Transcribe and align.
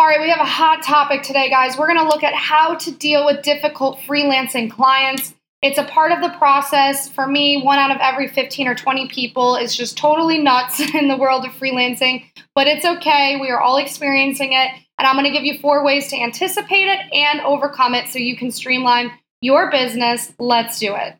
All 0.00 0.06
right, 0.06 0.18
we 0.18 0.30
have 0.30 0.40
a 0.40 0.46
hot 0.46 0.82
topic 0.82 1.22
today, 1.22 1.50
guys. 1.50 1.76
We're 1.76 1.86
going 1.86 1.98
to 1.98 2.08
look 2.08 2.24
at 2.24 2.32
how 2.32 2.74
to 2.74 2.90
deal 2.90 3.26
with 3.26 3.42
difficult 3.42 3.98
freelancing 3.98 4.70
clients. 4.70 5.34
It's 5.60 5.76
a 5.76 5.84
part 5.84 6.10
of 6.10 6.22
the 6.22 6.30
process. 6.38 7.06
For 7.06 7.26
me, 7.26 7.60
one 7.60 7.78
out 7.78 7.90
of 7.90 7.98
every 8.00 8.26
15 8.26 8.66
or 8.66 8.74
20 8.74 9.08
people 9.08 9.56
is 9.56 9.76
just 9.76 9.98
totally 9.98 10.38
nuts 10.38 10.80
in 10.94 11.08
the 11.08 11.18
world 11.18 11.44
of 11.44 11.50
freelancing, 11.50 12.24
but 12.54 12.66
it's 12.66 12.86
okay. 12.86 13.36
We 13.38 13.50
are 13.50 13.60
all 13.60 13.76
experiencing 13.76 14.54
it. 14.54 14.70
And 14.98 15.06
I'm 15.06 15.16
going 15.16 15.26
to 15.26 15.32
give 15.32 15.44
you 15.44 15.58
four 15.58 15.84
ways 15.84 16.08
to 16.08 16.18
anticipate 16.18 16.88
it 16.88 17.00
and 17.12 17.42
overcome 17.42 17.94
it 17.94 18.08
so 18.08 18.18
you 18.18 18.38
can 18.38 18.50
streamline 18.50 19.12
your 19.42 19.70
business. 19.70 20.32
Let's 20.38 20.78
do 20.78 20.94
it. 20.94 21.19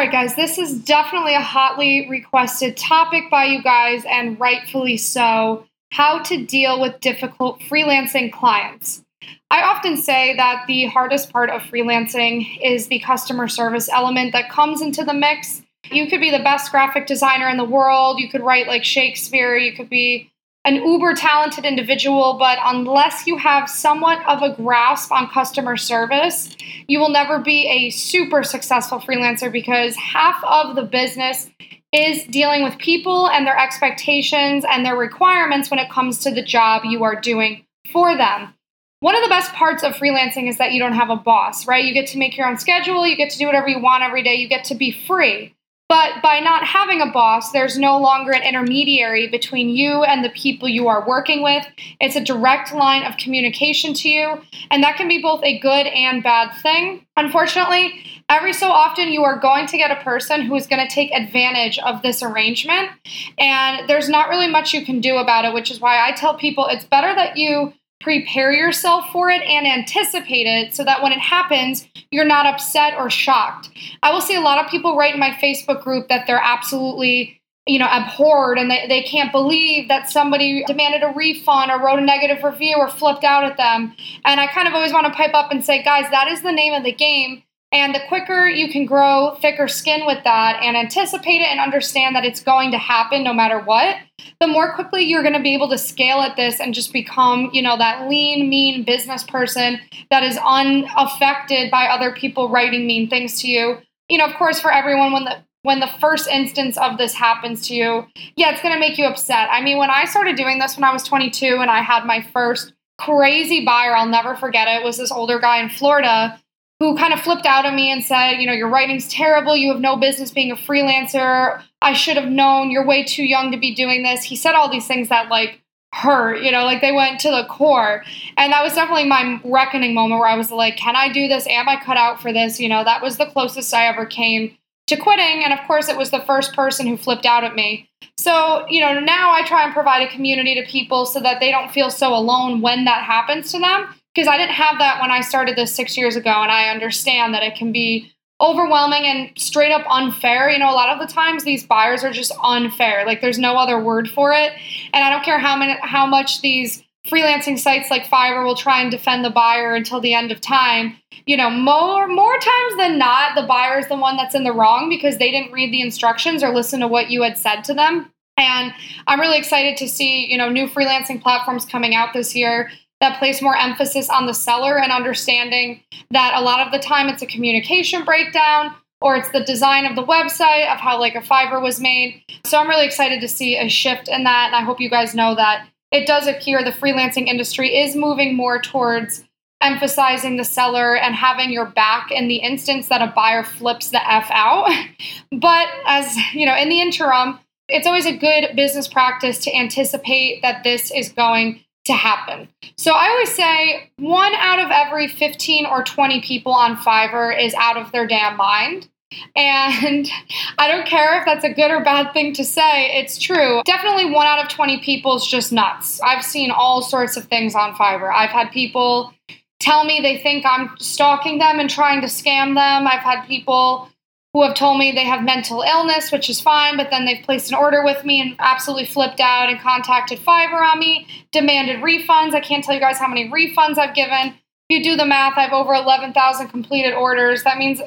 Right, 0.00 0.10
guys, 0.10 0.34
this 0.34 0.56
is 0.56 0.78
definitely 0.78 1.34
a 1.34 1.42
hotly 1.42 2.08
requested 2.08 2.74
topic 2.74 3.24
by 3.30 3.44
you 3.44 3.62
guys, 3.62 4.02
and 4.08 4.40
rightfully 4.40 4.96
so 4.96 5.66
how 5.92 6.22
to 6.22 6.46
deal 6.46 6.80
with 6.80 6.98
difficult 7.00 7.60
freelancing 7.60 8.32
clients. 8.32 9.04
I 9.50 9.60
often 9.60 9.98
say 9.98 10.34
that 10.36 10.64
the 10.66 10.86
hardest 10.86 11.30
part 11.30 11.50
of 11.50 11.60
freelancing 11.60 12.46
is 12.62 12.86
the 12.86 13.00
customer 13.00 13.46
service 13.46 13.90
element 13.90 14.32
that 14.32 14.48
comes 14.48 14.80
into 14.80 15.04
the 15.04 15.12
mix. 15.12 15.60
You 15.90 16.08
could 16.08 16.20
be 16.20 16.30
the 16.30 16.42
best 16.42 16.70
graphic 16.70 17.06
designer 17.06 17.50
in 17.50 17.58
the 17.58 17.64
world, 17.64 18.20
you 18.20 18.30
could 18.30 18.40
write 18.40 18.68
like 18.68 18.84
Shakespeare, 18.84 19.54
you 19.58 19.76
could 19.76 19.90
be 19.90 20.30
an 20.64 20.76
uber 20.76 21.14
talented 21.14 21.64
individual, 21.64 22.36
but 22.38 22.58
unless 22.62 23.26
you 23.26 23.38
have 23.38 23.68
somewhat 23.68 24.24
of 24.26 24.42
a 24.42 24.54
grasp 24.54 25.10
on 25.10 25.28
customer 25.30 25.76
service, 25.76 26.54
you 26.86 26.98
will 26.98 27.08
never 27.08 27.38
be 27.38 27.66
a 27.66 27.90
super 27.90 28.42
successful 28.42 28.98
freelancer 28.98 29.50
because 29.50 29.96
half 29.96 30.42
of 30.44 30.76
the 30.76 30.82
business 30.82 31.48
is 31.92 32.24
dealing 32.24 32.62
with 32.62 32.78
people 32.78 33.28
and 33.28 33.46
their 33.46 33.58
expectations 33.58 34.64
and 34.68 34.84
their 34.84 34.96
requirements 34.96 35.70
when 35.70 35.80
it 35.80 35.90
comes 35.90 36.18
to 36.18 36.30
the 36.30 36.42
job 36.42 36.82
you 36.84 37.02
are 37.02 37.20
doing 37.20 37.64
for 37.92 38.16
them. 38.16 38.54
One 39.00 39.16
of 39.16 39.22
the 39.22 39.30
best 39.30 39.54
parts 39.54 39.82
of 39.82 39.94
freelancing 39.94 40.46
is 40.46 40.58
that 40.58 40.72
you 40.72 40.78
don't 40.78 40.92
have 40.92 41.08
a 41.08 41.16
boss, 41.16 41.66
right? 41.66 41.84
You 41.84 41.94
get 41.94 42.06
to 42.08 42.18
make 42.18 42.36
your 42.36 42.46
own 42.46 42.58
schedule, 42.58 43.06
you 43.06 43.16
get 43.16 43.30
to 43.30 43.38
do 43.38 43.46
whatever 43.46 43.66
you 43.66 43.80
want 43.80 44.04
every 44.04 44.22
day, 44.22 44.34
you 44.34 44.46
get 44.46 44.64
to 44.64 44.74
be 44.74 44.92
free. 44.92 45.54
But 45.90 46.22
by 46.22 46.38
not 46.38 46.62
having 46.62 47.00
a 47.00 47.10
boss, 47.10 47.50
there's 47.50 47.76
no 47.76 47.98
longer 47.98 48.30
an 48.30 48.44
intermediary 48.44 49.26
between 49.26 49.68
you 49.70 50.04
and 50.04 50.24
the 50.24 50.30
people 50.30 50.68
you 50.68 50.86
are 50.86 51.04
working 51.04 51.42
with. 51.42 51.66
It's 52.00 52.14
a 52.14 52.22
direct 52.22 52.72
line 52.72 53.02
of 53.02 53.16
communication 53.16 53.92
to 53.94 54.08
you, 54.08 54.40
and 54.70 54.84
that 54.84 54.94
can 54.96 55.08
be 55.08 55.20
both 55.20 55.42
a 55.42 55.58
good 55.58 55.88
and 55.88 56.22
bad 56.22 56.54
thing. 56.62 57.04
Unfortunately, 57.16 58.22
every 58.28 58.52
so 58.52 58.68
often 58.68 59.08
you 59.08 59.24
are 59.24 59.40
going 59.40 59.66
to 59.66 59.76
get 59.76 59.90
a 59.90 60.00
person 60.04 60.42
who 60.42 60.54
is 60.54 60.68
going 60.68 60.86
to 60.86 60.94
take 60.94 61.10
advantage 61.10 61.80
of 61.80 62.02
this 62.02 62.22
arrangement, 62.22 62.90
and 63.36 63.88
there's 63.88 64.08
not 64.08 64.28
really 64.28 64.48
much 64.48 64.72
you 64.72 64.86
can 64.86 65.00
do 65.00 65.16
about 65.16 65.44
it, 65.44 65.52
which 65.52 65.72
is 65.72 65.80
why 65.80 66.08
I 66.08 66.12
tell 66.12 66.36
people 66.36 66.66
it's 66.66 66.84
better 66.84 67.12
that 67.16 67.36
you 67.36 67.72
prepare 68.00 68.52
yourself 68.52 69.10
for 69.12 69.30
it 69.30 69.42
and 69.42 69.66
anticipate 69.66 70.46
it 70.46 70.74
so 70.74 70.84
that 70.84 71.02
when 71.02 71.12
it 71.12 71.18
happens, 71.18 71.86
you're 72.10 72.24
not 72.24 72.46
upset 72.46 72.94
or 72.94 73.10
shocked. 73.10 73.70
I 74.02 74.12
will 74.12 74.22
see 74.22 74.34
a 74.34 74.40
lot 74.40 74.62
of 74.64 74.70
people 74.70 74.96
write 74.96 75.14
in 75.14 75.20
my 75.20 75.30
Facebook 75.30 75.82
group 75.82 76.08
that 76.08 76.26
they're 76.26 76.40
absolutely 76.42 77.40
you 77.66 77.78
know 77.78 77.88
abhorred 77.90 78.58
and 78.58 78.70
they, 78.70 78.86
they 78.88 79.02
can't 79.02 79.30
believe 79.30 79.88
that 79.88 80.10
somebody 80.10 80.64
demanded 80.66 81.02
a 81.02 81.12
refund 81.14 81.70
or 81.70 81.78
wrote 81.78 81.98
a 81.98 82.02
negative 82.02 82.42
review 82.42 82.74
or 82.76 82.88
flipped 82.88 83.22
out 83.22 83.44
at 83.44 83.58
them 83.58 83.94
and 84.24 84.40
i 84.40 84.46
kind 84.46 84.66
of 84.66 84.72
always 84.72 84.94
want 84.94 85.06
to 85.06 85.12
pipe 85.12 85.34
up 85.34 85.50
and 85.52 85.62
say 85.62 85.82
guys 85.82 86.10
that 86.10 86.26
is 86.26 86.40
the 86.40 86.50
name 86.50 86.72
of 86.72 86.82
the 86.84 86.92
game 86.92 87.42
and 87.72 87.94
the 87.94 88.00
quicker 88.08 88.48
you 88.48 88.70
can 88.70 88.84
grow 88.84 89.36
thicker 89.40 89.68
skin 89.68 90.04
with 90.04 90.22
that 90.24 90.60
and 90.60 90.76
anticipate 90.76 91.40
it 91.40 91.48
and 91.48 91.60
understand 91.60 92.16
that 92.16 92.24
it's 92.24 92.42
going 92.42 92.72
to 92.72 92.78
happen 92.78 93.22
no 93.22 93.32
matter 93.32 93.60
what, 93.60 93.96
the 94.40 94.48
more 94.48 94.74
quickly 94.74 95.02
you're 95.02 95.22
going 95.22 95.34
to 95.34 95.42
be 95.42 95.54
able 95.54 95.68
to 95.70 95.78
scale 95.78 96.20
at 96.20 96.36
this 96.36 96.58
and 96.58 96.74
just 96.74 96.92
become, 96.92 97.48
you 97.52 97.62
know, 97.62 97.76
that 97.76 98.08
lean, 98.08 98.50
mean 98.50 98.82
business 98.82 99.22
person 99.22 99.78
that 100.10 100.24
is 100.24 100.38
unaffected 100.44 101.70
by 101.70 101.86
other 101.86 102.12
people 102.12 102.48
writing 102.48 102.86
mean 102.86 103.08
things 103.08 103.40
to 103.40 103.48
you. 103.48 103.78
You 104.08 104.18
know, 104.18 104.26
of 104.26 104.34
course, 104.34 104.60
for 104.60 104.72
everyone, 104.72 105.12
when 105.12 105.24
the 105.24 105.36
when 105.62 105.78
the 105.78 105.90
first 106.00 106.26
instance 106.26 106.78
of 106.78 106.96
this 106.96 107.12
happens 107.14 107.68
to 107.68 107.74
you, 107.74 108.06
yeah, 108.34 108.50
it's 108.50 108.62
going 108.62 108.72
to 108.72 108.80
make 108.80 108.96
you 108.96 109.04
upset. 109.04 109.48
I 109.52 109.60
mean, 109.60 109.76
when 109.76 109.90
I 109.90 110.06
started 110.06 110.36
doing 110.36 110.58
this 110.58 110.74
when 110.74 110.84
I 110.84 110.92
was 110.92 111.04
22 111.04 111.58
and 111.60 111.70
I 111.70 111.82
had 111.82 112.06
my 112.06 112.26
first 112.32 112.72
crazy 112.98 113.64
buyer, 113.64 113.94
I'll 113.94 114.08
never 114.08 114.34
forget 114.34 114.68
it, 114.68 114.82
was 114.82 114.96
this 114.96 115.12
older 115.12 115.38
guy 115.38 115.62
in 115.62 115.68
Florida 115.68 116.40
who 116.80 116.96
kind 116.96 117.12
of 117.12 117.20
flipped 117.20 117.44
out 117.44 117.66
at 117.66 117.74
me 117.74 117.92
and 117.92 118.02
said, 118.02 118.36
you 118.36 118.46
know, 118.46 118.54
your 118.54 118.68
writing's 118.68 119.06
terrible. 119.06 119.54
You 119.54 119.70
have 119.70 119.82
no 119.82 119.96
business 119.96 120.30
being 120.30 120.50
a 120.50 120.56
freelancer. 120.56 121.62
I 121.82 121.92
should 121.92 122.16
have 122.16 122.30
known. 122.30 122.70
You're 122.70 122.86
way 122.86 123.04
too 123.04 123.22
young 123.22 123.52
to 123.52 123.58
be 123.58 123.74
doing 123.74 124.02
this. 124.02 124.24
He 124.24 124.34
said 124.34 124.54
all 124.54 124.70
these 124.70 124.86
things 124.86 125.10
that 125.10 125.28
like 125.28 125.60
hurt, 125.92 126.40
you 126.40 126.50
know, 126.50 126.64
like 126.64 126.80
they 126.80 126.92
went 126.92 127.20
to 127.20 127.30
the 127.30 127.46
core. 127.50 128.02
And 128.38 128.52
that 128.52 128.62
was 128.62 128.74
definitely 128.74 129.08
my 129.08 129.40
reckoning 129.44 129.92
moment 129.92 130.20
where 130.20 130.28
I 130.28 130.36
was 130.36 130.50
like, 130.50 130.76
can 130.76 130.96
I 130.96 131.12
do 131.12 131.28
this? 131.28 131.46
Am 131.46 131.68
I 131.68 131.76
cut 131.76 131.98
out 131.98 132.22
for 132.22 132.32
this? 132.32 132.58
You 132.58 132.70
know, 132.70 132.82
that 132.82 133.02
was 133.02 133.18
the 133.18 133.26
closest 133.26 133.74
I 133.74 133.86
ever 133.86 134.06
came 134.06 134.56
to 134.86 134.96
quitting. 134.96 135.44
And 135.44 135.52
of 135.52 135.60
course, 135.66 135.90
it 135.90 135.98
was 135.98 136.10
the 136.10 136.20
first 136.20 136.54
person 136.54 136.86
who 136.86 136.96
flipped 136.96 137.26
out 137.26 137.44
at 137.44 137.54
me. 137.54 137.90
So, 138.16 138.64
you 138.68 138.80
know, 138.80 138.98
now 139.00 139.32
I 139.32 139.44
try 139.44 139.64
and 139.64 139.74
provide 139.74 140.02
a 140.02 140.10
community 140.10 140.54
to 140.54 140.66
people 140.66 141.04
so 141.04 141.20
that 141.20 141.40
they 141.40 141.50
don't 141.50 141.70
feel 141.70 141.90
so 141.90 142.14
alone 142.14 142.62
when 142.62 142.86
that 142.86 143.04
happens 143.04 143.52
to 143.52 143.58
them 143.58 143.94
because 144.14 144.28
I 144.28 144.36
didn't 144.36 144.54
have 144.54 144.78
that 144.78 145.00
when 145.00 145.10
I 145.10 145.20
started 145.20 145.56
this 145.56 145.74
six 145.74 145.96
years 145.96 146.16
ago, 146.16 146.30
and 146.30 146.50
I 146.50 146.70
understand 146.70 147.34
that 147.34 147.42
it 147.42 147.54
can 147.54 147.72
be 147.72 148.12
overwhelming 148.40 149.04
and 149.04 149.30
straight 149.38 149.72
up 149.72 149.84
unfair. 149.88 150.50
You 150.50 150.58
know, 150.58 150.70
a 150.70 150.74
lot 150.74 150.88
of 150.88 151.06
the 151.06 151.12
times 151.12 151.44
these 151.44 151.66
buyers 151.66 152.02
are 152.02 152.12
just 152.12 152.32
unfair. 152.42 153.04
Like 153.04 153.20
there's 153.20 153.38
no 153.38 153.56
other 153.56 153.82
word 153.82 154.08
for 154.08 154.32
it. 154.32 154.52
And 154.92 155.04
I 155.04 155.10
don't 155.10 155.24
care 155.24 155.38
how 155.38 155.56
many 155.56 155.76
how 155.82 156.06
much 156.06 156.40
these 156.40 156.82
freelancing 157.06 157.58
sites 157.58 157.90
like 157.90 158.06
Fiverr 158.06 158.44
will 158.44 158.56
try 158.56 158.80
and 158.80 158.90
defend 158.90 159.24
the 159.24 159.30
buyer 159.30 159.74
until 159.74 160.00
the 160.00 160.14
end 160.14 160.32
of 160.32 160.40
time. 160.40 160.96
You 161.26 161.36
know, 161.36 161.50
more 161.50 162.08
more 162.08 162.38
times 162.38 162.76
than 162.78 162.98
not, 162.98 163.34
the 163.34 163.46
buyer 163.46 163.78
is 163.78 163.88
the 163.88 163.96
one 163.96 164.16
that's 164.16 164.34
in 164.34 164.44
the 164.44 164.52
wrong 164.52 164.88
because 164.88 165.18
they 165.18 165.30
didn't 165.30 165.52
read 165.52 165.72
the 165.72 165.82
instructions 165.82 166.42
or 166.42 166.54
listen 166.54 166.80
to 166.80 166.88
what 166.88 167.10
you 167.10 167.22
had 167.22 167.36
said 167.36 167.62
to 167.64 167.74
them. 167.74 168.10
And 168.36 168.72
I'm 169.06 169.20
really 169.20 169.36
excited 169.36 169.76
to 169.78 169.88
see, 169.88 170.24
you 170.30 170.38
know, 170.38 170.48
new 170.48 170.66
freelancing 170.66 171.20
platforms 171.20 171.66
coming 171.66 171.94
out 171.94 172.14
this 172.14 172.34
year 172.34 172.70
that 173.00 173.18
place 173.18 173.40
more 173.40 173.56
emphasis 173.56 174.08
on 174.10 174.26
the 174.26 174.34
seller 174.34 174.78
and 174.78 174.92
understanding 174.92 175.82
that 176.10 176.34
a 176.34 176.42
lot 176.42 176.64
of 176.64 176.72
the 176.72 176.78
time 176.78 177.08
it's 177.08 177.22
a 177.22 177.26
communication 177.26 178.04
breakdown 178.04 178.74
or 179.00 179.16
it's 179.16 179.30
the 179.30 179.44
design 179.44 179.86
of 179.86 179.96
the 179.96 180.04
website 180.04 180.70
of 180.70 180.78
how 180.78 180.98
like 180.98 181.14
a 181.14 181.20
Fiverr 181.20 181.62
was 181.62 181.80
made. 181.80 182.22
So 182.44 182.58
I'm 182.58 182.68
really 182.68 182.84
excited 182.84 183.20
to 183.22 183.28
see 183.28 183.56
a 183.56 183.68
shift 183.68 184.08
in 184.08 184.24
that 184.24 184.48
and 184.48 184.56
I 184.56 184.62
hope 184.62 184.80
you 184.80 184.90
guys 184.90 185.14
know 185.14 185.34
that 185.34 185.66
it 185.90 186.06
does 186.06 186.26
appear 186.26 186.62
the 186.62 186.70
freelancing 186.70 187.26
industry 187.26 187.76
is 187.76 187.96
moving 187.96 188.36
more 188.36 188.60
towards 188.60 189.24
emphasizing 189.62 190.36
the 190.36 190.44
seller 190.44 190.96
and 190.96 191.14
having 191.14 191.50
your 191.50 191.66
back 191.66 192.10
in 192.10 192.28
the 192.28 192.36
instance 192.36 192.88
that 192.88 193.02
a 193.02 193.12
buyer 193.14 193.44
flips 193.44 193.90
the 193.90 194.12
F 194.12 194.28
out. 194.30 194.70
but 195.32 195.68
as 195.86 196.16
you 196.32 196.46
know, 196.46 196.56
in 196.56 196.68
the 196.68 196.80
interim, 196.80 197.38
it's 197.68 197.86
always 197.86 198.06
a 198.06 198.16
good 198.16 198.56
business 198.56 198.88
practice 198.88 199.38
to 199.38 199.54
anticipate 199.54 200.42
that 200.42 200.64
this 200.64 200.90
is 200.90 201.12
going 201.12 201.62
to 201.84 201.92
happen. 201.94 202.48
So 202.76 202.92
I 202.92 203.08
always 203.08 203.34
say 203.34 203.90
one 203.96 204.34
out 204.34 204.58
of 204.58 204.70
every 204.70 205.08
15 205.08 205.66
or 205.66 205.82
20 205.82 206.20
people 206.20 206.52
on 206.52 206.76
Fiverr 206.76 207.38
is 207.38 207.54
out 207.54 207.76
of 207.76 207.90
their 207.92 208.06
damn 208.06 208.36
mind. 208.36 208.88
And 209.34 210.08
I 210.58 210.68
don't 210.68 210.86
care 210.86 211.18
if 211.18 211.24
that's 211.24 211.44
a 211.44 211.52
good 211.52 211.70
or 211.70 211.82
bad 211.82 212.12
thing 212.12 212.32
to 212.34 212.44
say, 212.44 212.98
it's 213.00 213.18
true. 213.18 213.62
Definitely 213.64 214.10
one 214.10 214.26
out 214.26 214.42
of 214.42 214.48
20 214.48 214.80
people 214.80 215.16
is 215.16 215.26
just 215.26 215.52
nuts. 215.52 216.00
I've 216.00 216.24
seen 216.24 216.50
all 216.50 216.82
sorts 216.82 217.16
of 217.16 217.24
things 217.24 217.54
on 217.54 217.74
Fiverr. 217.74 218.12
I've 218.12 218.30
had 218.30 218.50
people 218.50 219.12
tell 219.58 219.84
me 219.84 220.00
they 220.00 220.18
think 220.18 220.44
I'm 220.46 220.70
stalking 220.78 221.38
them 221.38 221.58
and 221.58 221.68
trying 221.68 222.00
to 222.02 222.06
scam 222.06 222.54
them. 222.54 222.86
I've 222.86 223.00
had 223.00 223.26
people 223.26 223.88
who 224.32 224.42
have 224.44 224.54
told 224.54 224.78
me 224.78 224.92
they 224.92 225.04
have 225.04 225.24
mental 225.24 225.62
illness, 225.62 226.12
which 226.12 226.30
is 226.30 226.40
fine, 226.40 226.76
but 226.76 226.88
then 226.90 227.04
they've 227.04 227.24
placed 227.24 227.50
an 227.50 227.58
order 227.58 227.84
with 227.84 228.04
me 228.04 228.20
and 228.20 228.36
absolutely 228.38 228.86
flipped 228.86 229.20
out 229.20 229.48
and 229.48 229.60
contacted 229.60 230.20
Fiverr 230.20 230.72
on 230.72 230.78
me, 230.78 231.06
demanded 231.32 231.82
refunds. 231.82 232.32
I 232.32 232.40
can't 232.40 232.62
tell 232.62 232.74
you 232.74 232.80
guys 232.80 232.98
how 232.98 233.08
many 233.08 233.28
refunds 233.28 233.78
I've 233.78 233.94
given. 233.94 234.34
If 234.68 234.78
you 234.78 234.84
do 234.84 234.96
the 234.96 235.06
math, 235.06 235.36
I 235.36 235.42
have 235.42 235.52
over 235.52 235.74
11,000 235.74 236.48
completed 236.48 236.94
orders. 236.94 237.42
That 237.42 237.58
means 237.58 237.80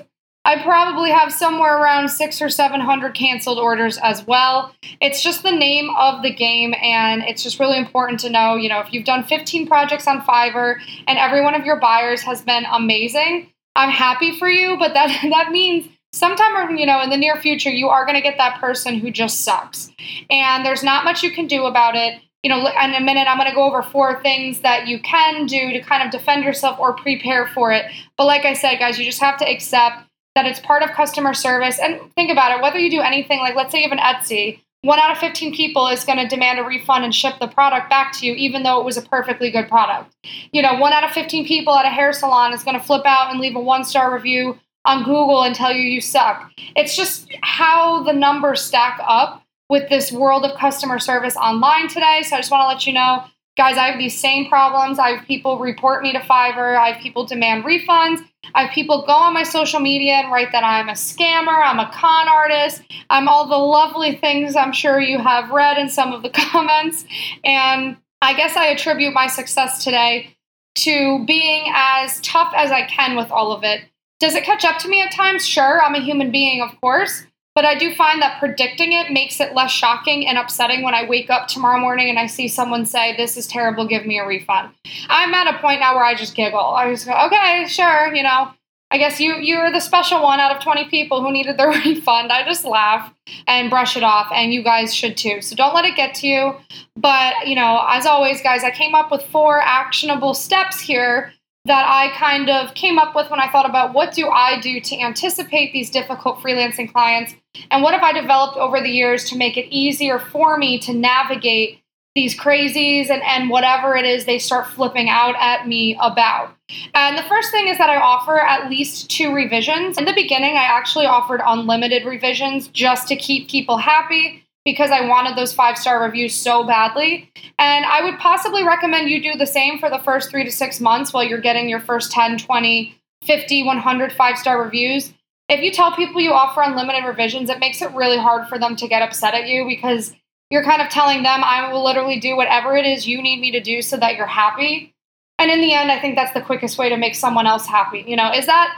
I 0.46 0.62
probably 0.62 1.12
have 1.12 1.32
somewhere 1.32 1.78
around 1.78 2.10
six 2.10 2.42
or 2.42 2.50
700 2.50 3.14
canceled 3.14 3.60
orders 3.60 3.98
as 4.00 4.28
well. 4.28 4.76
It's 5.00 5.24
just 5.24 5.44
the 5.44 5.52
name 5.52 5.90
of 5.98 6.22
the 6.22 6.34
game, 6.34 6.74
and 6.82 7.24
it's 7.24 7.42
just 7.42 7.62
really 7.62 7.78
important 7.78 8.20
to 8.22 8.30
know, 8.30 8.56
you 8.56 8.68
know, 8.68 8.82
if 8.82 8.92
you've 8.92 9.06
done 9.06 9.24
15 9.24 9.66
projects 9.68 10.06
on 10.06 10.20
Fiverr 10.22 10.76
and 11.08 11.18
every 11.18 11.42
one 11.42 11.56
of 11.56 11.66
your 11.66 11.80
buyers 11.80 12.22
has 12.24 12.42
been 12.42 12.66
amazing, 12.70 13.50
I'm 13.78 13.90
happy 13.90 14.38
for 14.38 14.50
you, 14.50 14.76
but 14.78 14.94
that 14.94 15.08
that 15.30 15.52
means 15.52 15.88
sometime 16.14 16.78
you 16.78 16.86
know 16.86 17.02
in 17.02 17.10
the 17.10 17.18
near 17.18 17.36
future 17.36 17.70
you 17.70 17.90
are 17.90 18.06
going 18.06 18.16
to 18.16 18.22
get 18.22 18.38
that 18.38 18.62
person 18.62 19.00
who 19.00 19.12
just 19.12 19.42
sucks. 19.42 19.90
And 20.30 20.66
there's 20.66 20.84
not 20.84 21.04
much 21.04 21.24
you 21.24 21.32
can 21.32 21.48
do 21.48 21.66
about 21.66 21.96
it. 21.96 22.22
You 22.44 22.50
know 22.50 22.60
in 22.60 22.94
a 22.94 23.02
minute 23.02 23.28
i'm 23.28 23.38
going 23.38 23.50
to 23.50 23.56
go 23.56 23.64
over 23.64 23.82
four 23.82 24.22
things 24.22 24.62
that 24.62 24.88
you 24.88 25.02
can 25.02 25.46
do 25.46 25.72
to 25.72 25.82
kind 25.82 26.04
of 26.04 26.12
defend 26.12 26.44
yourself 26.44 26.80
or 26.80 26.94
prepare 26.94 27.48
for 27.48 27.72
it. 27.72 27.86
But 28.18 28.26
like 28.26 28.46
i 28.46 28.54
said 28.54 28.78
guys 28.78 28.98
you 28.98 29.06
just 29.06 29.22
have 29.22 29.38
to 29.40 29.50
accept 29.50 30.08
that 30.36 30.46
it's 30.46 30.60
part 30.60 30.84
of 30.84 30.90
customer 30.92 31.34
service. 31.34 31.80
And 31.80 32.00
think 32.16 32.32
about 32.32 32.58
it 32.58 32.62
whether 32.62 32.80
you 32.80 32.92
do 32.92 33.02
anything 33.02 33.40
like 33.40 33.56
let's 33.56 33.72
say 33.72 33.82
you 33.82 33.90
have 33.90 33.98
an 33.98 34.04
etsy 34.04 34.60
one 34.84 35.00
out 35.00 35.12
of 35.12 35.18
15 35.18 35.56
people 35.56 35.88
is 35.88 36.04
going 36.04 36.18
to 36.18 36.28
demand 36.28 36.60
a 36.60 36.64
refund 36.64 37.06
and 37.06 37.16
ship 37.16 37.36
the 37.40 37.48
product 37.48 37.90
back 37.90 38.12
to 38.20 38.28
you, 38.28 38.34
even 38.34 38.64
though 38.64 38.82
it 38.82 38.86
was 38.86 38.98
a 38.98 39.02
perfectly 39.02 39.50
good 39.50 39.70
product. 39.70 40.14
You 40.52 40.62
know, 40.62 40.76
one 40.76 40.92
out 40.92 41.06
of 41.06 41.12
15 41.12 41.48
people 41.48 41.74
at 41.74 41.86
a 41.86 41.90
hair 41.90 42.12
salon 42.12 42.54
is 42.54 42.64
going 42.64 42.78
to 42.78 42.86
flip 42.86 43.06
out 43.06 43.32
and 43.32 43.40
leave 43.40 43.56
a 43.56 43.62
one 43.62 43.86
star 43.86 44.14
review 44.14 44.60
on 44.86 45.04
Google 45.04 45.44
and 45.44 45.56
tell 45.56 45.72
you 45.72 45.84
you 45.84 46.02
suck. 46.02 46.52
It's 46.76 46.96
just 46.96 47.30
how 47.42 48.04
the 48.04 48.14
numbers 48.14 48.62
stack 48.62 49.00
up 49.06 49.44
with 49.70 49.90
this 49.90 50.12
world 50.12 50.46
of 50.46 50.58
customer 50.58 51.00
service 51.00 51.36
online 51.36 51.88
today. 51.88 52.22
So 52.24 52.36
I 52.36 52.40
just 52.40 52.52
want 52.52 52.64
to 52.64 52.68
let 52.68 52.86
you 52.86 52.94
know, 52.94 53.24
guys, 53.56 53.78
I 53.78 53.88
have 53.88 53.98
these 53.98 54.20
same 54.20 54.48
problems. 54.50 55.00
I 55.00 55.12
have 55.12 55.26
people 55.26 55.58
report 55.58 56.04
me 56.04 56.12
to 56.12 56.20
Fiverr, 56.20 56.78
I 56.78 56.92
have 56.92 57.02
people 57.02 57.26
demand 57.26 57.64
refunds. 57.64 58.20
I 58.54 58.66
have 58.66 58.74
people 58.74 59.06
go 59.08 59.14
on 59.14 59.34
my 59.34 59.44
social 59.44 59.80
media 59.80 60.16
and 60.16 60.32
write 60.32 60.52
that 60.52 60.66
I'm 60.66 60.90
a 60.90 60.94
scammer, 60.94 61.64
I'm 61.64 61.80
a 61.80 61.90
con 61.94 62.28
artist, 62.28 62.82
I'm 63.10 63.30
all 63.30 63.48
the 63.48 63.58
lovely 63.58 64.18
things 64.18 64.56
I'm 64.56 64.74
sure 64.74 65.00
you 65.00 65.18
have 65.18 65.50
read 65.50 65.78
in 65.78 65.88
some 65.90 66.12
of 66.12 66.24
the 66.24 66.30
comments. 66.52 67.06
And 67.44 67.98
I 68.22 68.34
guess 68.34 68.56
I 68.58 68.68
attribute 68.68 69.14
my 69.14 69.28
success 69.28 69.84
today 69.84 70.36
to 70.76 71.24
being 71.26 71.72
as 71.74 72.20
tough 72.22 72.54
as 72.56 72.72
I 72.72 72.86
can 72.86 73.16
with 73.16 73.32
all 73.32 73.54
of 73.54 73.64
it. 73.64 73.82
Does 74.24 74.36
it 74.36 74.46
catch 74.46 74.64
up 74.64 74.78
to 74.78 74.88
me 74.88 75.02
at 75.02 75.12
times? 75.12 75.46
Sure, 75.46 75.84
I'm 75.84 75.96
a 75.96 76.00
human 76.00 76.32
being, 76.32 76.62
of 76.62 76.80
course. 76.80 77.26
But 77.56 77.66
I 77.66 77.78
do 77.78 77.94
find 77.94 78.22
that 78.22 78.40
predicting 78.40 78.94
it 78.94 79.12
makes 79.12 79.42
it 79.42 79.54
less 79.54 79.70
shocking 79.70 80.26
and 80.26 80.38
upsetting 80.38 80.82
when 80.82 80.94
I 80.94 81.06
wake 81.06 81.30
up 81.30 81.50
tomorrow 81.50 81.78
morning 81.78 82.10
and 82.10 82.18
I 82.18 82.28
see 82.28 82.48
someone 82.48 82.86
say, 82.86 83.18
This 83.18 83.36
is 83.36 83.48
terrible, 83.48 83.86
give 83.86 84.06
me 84.06 84.20
a 84.20 84.26
refund. 84.26 84.74
I'm 85.10 85.34
at 85.34 85.54
a 85.54 85.60
point 85.60 85.82
now 85.82 85.94
where 85.96 86.06
I 86.06 86.16
just 86.16 86.36
giggle. 86.36 86.58
I 86.58 86.90
just 86.90 87.06
go, 87.06 87.12
Okay, 87.26 87.66
sure, 87.68 88.16
you 88.16 88.24
know, 88.24 88.54
I 88.92 88.98
guess 88.98 89.20
you 89.20 89.36
you're 89.36 89.74
the 89.74 89.82
special 89.82 90.24
one 90.24 90.40
out 90.40 90.56
of 90.56 90.64
20 90.64 90.86
people 90.86 91.22
who 91.22 91.30
needed 91.30 91.58
the 91.58 91.68
refund. 91.86 92.32
I 92.32 92.46
just 92.46 92.64
laugh 92.64 93.14
and 93.46 93.70
brush 93.70 93.98
it 93.98 94.04
off, 94.04 94.32
and 94.34 94.54
you 94.54 94.64
guys 94.64 94.96
should 94.96 95.18
too. 95.18 95.42
So 95.42 95.54
don't 95.54 95.76
let 95.76 95.84
it 95.84 95.98
get 95.98 96.16
to 96.16 96.28
you. 96.28 96.56
But, 96.96 97.46
you 97.46 97.56
know, 97.56 97.86
as 97.90 98.06
always, 98.06 98.42
guys, 98.42 98.64
I 98.64 98.72
came 98.72 98.96
up 98.96 99.12
with 99.12 99.22
four 99.24 99.60
actionable 99.60 100.34
steps 100.34 100.80
here 100.80 101.34
that 101.66 101.86
I 101.88 102.16
kind 102.18 102.50
of 102.50 102.74
came 102.74 103.00
up 103.00 103.16
with 103.16 103.30
when 103.30 103.40
I 103.40 103.50
thought 103.50 103.70
about 103.70 103.94
what 103.94 104.14
do 104.14 104.30
I 104.30 104.60
do 104.60 104.82
to 104.82 105.00
anticipate 105.00 105.72
these 105.72 105.90
difficult 105.90 106.40
freelancing 106.40 106.92
clients 106.92 107.36
and 107.72 107.82
what 107.82 107.94
have 107.94 108.04
I 108.04 108.12
developed 108.12 108.58
over 108.58 108.82
the 108.82 108.90
years 108.90 109.30
to 109.30 109.38
make 109.38 109.56
it 109.56 109.74
easier 109.74 110.20
for 110.20 110.58
me 110.58 110.78
to 110.80 110.94
navigate 110.94 111.80
these 112.16 112.38
crazies 112.38 113.10
and, 113.10 113.24
and 113.24 113.50
whatever 113.50 113.96
it 113.96 114.06
is 114.06 114.26
they 114.26 114.38
start 114.38 114.68
flipping 114.68 115.10
out 115.10 115.36
at 115.40 115.68
me 115.68 115.98
about. 116.00 116.54
And 116.94 117.18
the 117.18 117.24
first 117.24 117.50
thing 117.50 117.68
is 117.68 117.78
that 117.78 117.90
I 117.90 117.96
offer 117.96 118.40
at 118.40 118.70
least 118.70 119.10
two 119.10 119.34
revisions. 119.34 119.98
In 119.98 120.06
the 120.06 120.14
beginning, 120.14 120.56
I 120.56 120.64
actually 120.64 121.06
offered 121.06 121.42
unlimited 121.44 122.06
revisions 122.06 122.68
just 122.68 123.08
to 123.08 123.16
keep 123.16 123.50
people 123.50 123.78
happy 123.78 124.43
because 124.66 124.92
I 124.92 125.08
wanted 125.08 125.38
those 125.38 125.54
five 125.54 125.78
star 125.78 126.02
reviews 126.02 126.36
so 126.36 126.64
badly. 126.64 127.32
And 127.60 127.86
I 127.86 128.04
would 128.04 128.20
possibly 128.20 128.64
recommend 128.64 129.10
you 129.10 129.22
do 129.22 129.38
the 129.38 129.46
same 129.46 129.80
for 129.80 129.90
the 129.90 130.00
first 130.00 130.30
three 130.30 130.44
to 130.44 130.52
six 130.52 130.80
months 130.80 131.14
while 131.14 131.24
you're 131.24 131.42
getting 131.42 131.70
your 131.70 131.82
first 131.82 132.12
10, 132.12 132.38
20, 132.38 132.98
50, 133.24 133.64
100 133.64 134.14
five 134.14 134.38
star 134.38 134.62
reviews. 134.62 135.14
If 135.50 135.62
you 135.62 135.72
tell 135.72 135.96
people 135.96 136.22
you 136.22 136.32
offer 136.32 136.62
unlimited 136.62 137.04
revisions, 137.06 137.50
it 137.50 137.60
makes 137.60 137.82
it 137.82 137.92
really 137.92 138.18
hard 138.18 138.48
for 138.48 138.58
them 138.58 138.76
to 138.78 138.88
get 138.88 139.02
upset 139.02 139.34
at 139.34 139.48
you 139.48 139.66
because 139.68 140.14
you're 140.50 140.64
kind 140.64 140.82
of 140.82 140.90
telling 140.90 141.24
them, 141.24 141.42
I 141.44 141.72
will 141.72 141.84
literally 141.84 142.20
do 142.20 142.38
whatever 142.38 142.78
it 142.78 142.86
is 142.86 143.08
you 143.08 143.22
need 143.22 143.40
me 143.40 143.52
to 143.52 143.60
do 143.60 143.82
so 143.82 143.98
that 143.98 144.16
you're 144.16 144.26
happy. 144.26 144.94
And 145.40 145.52
in 145.52 145.62
the 145.62 145.74
end, 145.74 145.92
I 145.92 146.00
think 146.00 146.16
that's 146.16 146.34
the 146.34 146.42
quickest 146.42 146.78
way 146.78 146.90
to 146.90 146.98
make 146.98 147.16
someone 147.16 147.48
else 147.48 147.66
happy. 147.66 148.06
You 148.08 148.16
know, 148.16 148.32
is 148.32 148.46
that 148.46 148.78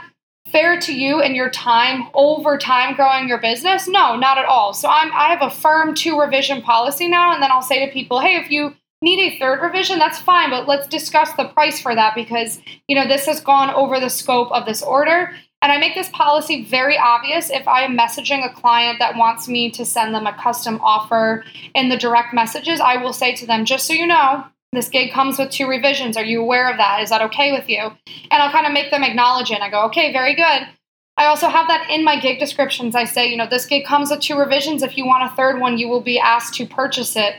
fair 0.52 0.78
to 0.80 0.94
you 0.94 1.20
and 1.20 1.34
your 1.34 1.50
time 1.50 2.08
over 2.14 2.58
time 2.58 2.94
growing 2.94 3.28
your 3.28 3.40
business? 3.40 3.88
No, 3.88 4.16
not 4.16 4.38
at 4.38 4.44
all. 4.44 4.72
So 4.72 4.88
I'm 4.88 5.12
I 5.12 5.28
have 5.28 5.42
a 5.42 5.54
firm 5.54 5.94
two 5.94 6.18
revision 6.18 6.62
policy 6.62 7.08
now, 7.08 7.32
and 7.32 7.42
then 7.42 7.50
I'll 7.50 7.62
say 7.62 7.84
to 7.84 7.92
people, 7.92 8.20
hey, 8.20 8.36
if 8.36 8.50
you 8.50 8.74
need 9.02 9.20
a 9.20 9.38
third 9.38 9.60
revision, 9.60 9.98
that's 9.98 10.18
fine, 10.18 10.50
but 10.50 10.66
let's 10.66 10.86
discuss 10.86 11.32
the 11.34 11.48
price 11.48 11.80
for 11.80 11.94
that 11.94 12.14
because 12.14 12.60
you 12.88 12.96
know 12.96 13.06
this 13.06 13.26
has 13.26 13.40
gone 13.40 13.70
over 13.70 14.00
the 14.00 14.10
scope 14.10 14.50
of 14.52 14.66
this 14.66 14.82
order. 14.82 15.32
And 15.62 15.72
I 15.72 15.78
make 15.78 15.94
this 15.94 16.10
policy 16.10 16.64
very 16.64 16.98
obvious 16.98 17.50
if 17.50 17.66
I 17.66 17.82
am 17.82 17.96
messaging 17.96 18.44
a 18.44 18.54
client 18.54 18.98
that 18.98 19.16
wants 19.16 19.48
me 19.48 19.70
to 19.72 19.84
send 19.86 20.14
them 20.14 20.26
a 20.26 20.32
custom 20.34 20.80
offer 20.82 21.44
in 21.74 21.88
the 21.88 21.96
direct 21.96 22.34
messages, 22.34 22.78
I 22.78 22.98
will 22.98 23.14
say 23.14 23.34
to 23.36 23.46
them, 23.46 23.64
just 23.64 23.86
so 23.86 23.94
you 23.94 24.06
know, 24.06 24.44
this 24.72 24.88
gig 24.88 25.12
comes 25.12 25.38
with 25.38 25.50
two 25.50 25.68
revisions. 25.68 26.16
Are 26.16 26.24
you 26.24 26.40
aware 26.40 26.70
of 26.70 26.76
that? 26.76 27.00
Is 27.02 27.10
that 27.10 27.22
okay 27.22 27.52
with 27.52 27.68
you? 27.68 27.78
And 27.78 28.42
I'll 28.42 28.52
kind 28.52 28.66
of 28.66 28.72
make 28.72 28.90
them 28.90 29.02
acknowledge 29.02 29.50
it. 29.50 29.60
I 29.60 29.70
go, 29.70 29.84
okay, 29.86 30.12
very 30.12 30.34
good. 30.34 30.68
I 31.16 31.26
also 31.26 31.48
have 31.48 31.66
that 31.68 31.88
in 31.90 32.04
my 32.04 32.20
gig 32.20 32.38
descriptions. 32.38 32.94
I 32.94 33.04
say, 33.04 33.26
you 33.26 33.38
know, 33.38 33.46
this 33.48 33.64
gig 33.64 33.86
comes 33.86 34.10
with 34.10 34.20
two 34.20 34.38
revisions. 34.38 34.82
If 34.82 34.98
you 34.98 35.06
want 35.06 35.24
a 35.24 35.34
third 35.34 35.60
one, 35.60 35.78
you 35.78 35.88
will 35.88 36.02
be 36.02 36.18
asked 36.18 36.54
to 36.54 36.66
purchase 36.66 37.16
it. 37.16 37.34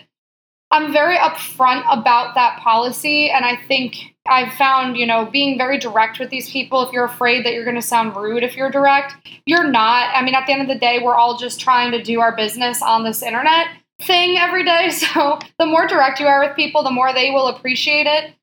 I'm 0.71 0.91
very 0.91 1.15
upfront 1.15 1.85
about 1.89 2.33
that 2.35 2.59
policy. 2.59 3.30
And 3.30 3.45
I 3.45 3.56
think 3.56 3.95
I've 4.27 4.53
found, 4.53 4.97
you 4.97 5.06
know, 5.06 5.25
being 5.25 5.57
very 5.57 5.77
direct 5.77 6.19
with 6.19 6.30
these 6.30 6.50
people, 6.50 6.81
if 6.81 6.91
you're 6.91 7.06
afraid 7.06 7.45
that 7.45 7.53
you're 7.53 7.63
going 7.63 7.75
to 7.75 7.81
sound 7.81 8.15
rude 8.15 8.44
if 8.44 8.57
you're 8.57 8.71
direct, 8.71 9.15
you're 9.45 9.69
not. 9.69 10.09
I 10.13 10.23
mean, 10.23 10.33
at 10.33 10.47
the 10.47 10.53
end 10.53 10.63
of 10.63 10.68
the 10.68 10.80
day, 10.80 11.00
we're 11.01 11.15
all 11.15 11.38
just 11.38 11.59
trying 11.59 11.91
to 11.91 12.01
do 12.01 12.19
our 12.19 12.35
business 12.35 12.81
on 12.81 13.03
this 13.03 13.21
internet 13.21 13.68
thing 14.01 14.38
every 14.38 14.63
day. 14.63 14.89
So 14.91 15.39
the 15.57 15.65
more 15.65 15.88
direct 15.88 16.19
you 16.19 16.27
are 16.27 16.45
with 16.45 16.55
people, 16.55 16.83
the 16.83 16.91
more 16.91 17.13
they 17.13 17.31
will 17.31 17.47
appreciate 17.47 18.07
it. 18.07 18.33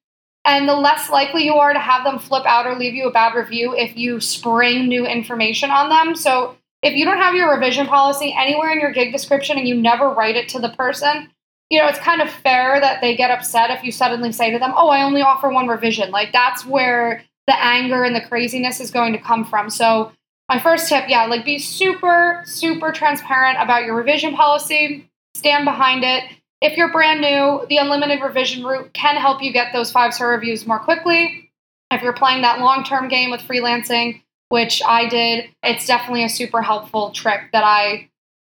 And 0.45 0.69
the 0.69 0.75
less 0.75 1.09
likely 1.09 1.45
you 1.45 1.55
are 1.55 1.73
to 1.73 1.79
have 1.79 2.05
them 2.05 2.19
flip 2.19 2.45
out 2.45 2.67
or 2.67 2.77
leave 2.79 2.95
you 2.95 3.09
a 3.09 3.13
bad 3.13 3.35
review 3.35 3.75
if 3.75 3.97
you 3.97 4.21
spring 4.21 4.89
new 4.89 5.07
information 5.07 5.71
on 5.71 5.89
them. 5.89 6.15
So 6.15 6.57
if 6.83 6.95
you 6.95 7.07
don't 7.07 7.19
have 7.19 7.35
your 7.35 7.51
revision 7.51 7.87
policy 7.87 8.35
anywhere 8.39 8.71
in 8.71 8.81
your 8.81 8.93
gig 8.93 9.11
description 9.11 9.57
and 9.57 9.67
you 9.67 9.75
never 9.75 10.11
write 10.11 10.37
it 10.37 10.51
to 10.51 10.59
the 10.59 10.69
person, 10.69 11.31
you 11.71 11.81
know, 11.81 11.89
it's 11.89 11.99
kind 11.99 12.21
of 12.21 12.29
fair 12.29 12.79
that 12.79 13.01
they 13.01 13.17
get 13.17 13.31
upset 13.31 13.71
if 13.71 13.83
you 13.83 13.91
suddenly 13.91 14.33
say 14.33 14.51
to 14.51 14.59
them, 14.59 14.75
Oh, 14.77 14.91
I 14.91 15.03
only 15.03 15.23
offer 15.23 15.49
one 15.49 15.67
revision. 15.67 16.11
Like 16.11 16.33
that's 16.33 16.67
where 16.67 17.25
the 17.47 17.57
anger 17.63 18.05
and 18.05 18.15
the 18.15 18.21
craziness 18.21 18.81
is 18.81 18.91
going 18.91 19.13
to 19.15 19.19
come 19.19 19.45
from. 19.45 19.71
So, 19.71 20.13
my 20.51 20.59
first 20.59 20.91
tip, 20.91 21.07
yeah, 21.09 21.25
like 21.25 21.43
be 21.43 21.59
super, 21.59 22.43
super 22.45 22.93
transparent 22.93 23.57
about 23.63 23.85
your 23.85 23.97
revision 23.97 24.35
policy 24.35 25.09
stand 25.35 25.65
behind 25.65 26.05
it. 26.05 26.25
If 26.61 26.77
you're 26.77 26.93
brand 26.93 27.21
new, 27.21 27.67
the 27.69 27.77
unlimited 27.77 28.23
revision 28.23 28.65
route 28.65 28.93
can 28.95 29.17
help 29.17 29.43
you 29.43 29.53
get 29.53 29.73
those 29.73 29.93
five 29.93 30.15
star 30.15 30.31
reviews 30.31 30.67
more 30.67 30.79
quickly. 30.79 31.51
If 31.91 32.03
you're 32.03 32.15
playing 32.15 32.43
that 32.43 32.61
long 32.61 32.85
term 32.85 33.09
game 33.09 33.31
with 33.31 33.43
freelancing, 33.43 34.23
which 34.49 34.83
I 34.87 35.09
did, 35.09 35.51
it's 35.63 35.87
definitely 35.87 36.25
a 36.25 36.29
super 36.29 36.63
helpful 36.63 37.11
trick 37.11 37.53
that 37.53 37.65
I 37.65 38.09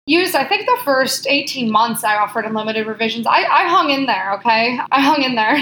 used. 0.06 0.34
I 0.34 0.44
think 0.44 0.66
the 0.66 0.78
first 0.84 1.26
18 1.28 1.70
months 1.70 2.02
I 2.02 2.16
offered 2.16 2.44
unlimited 2.44 2.86
revisions. 2.86 3.26
I, 3.26 3.44
I 3.44 3.68
hung 3.68 3.90
in 3.90 4.06
there, 4.06 4.32
okay? 4.34 4.78
I 4.90 5.00
hung 5.00 5.22
in 5.22 5.36
there. 5.36 5.56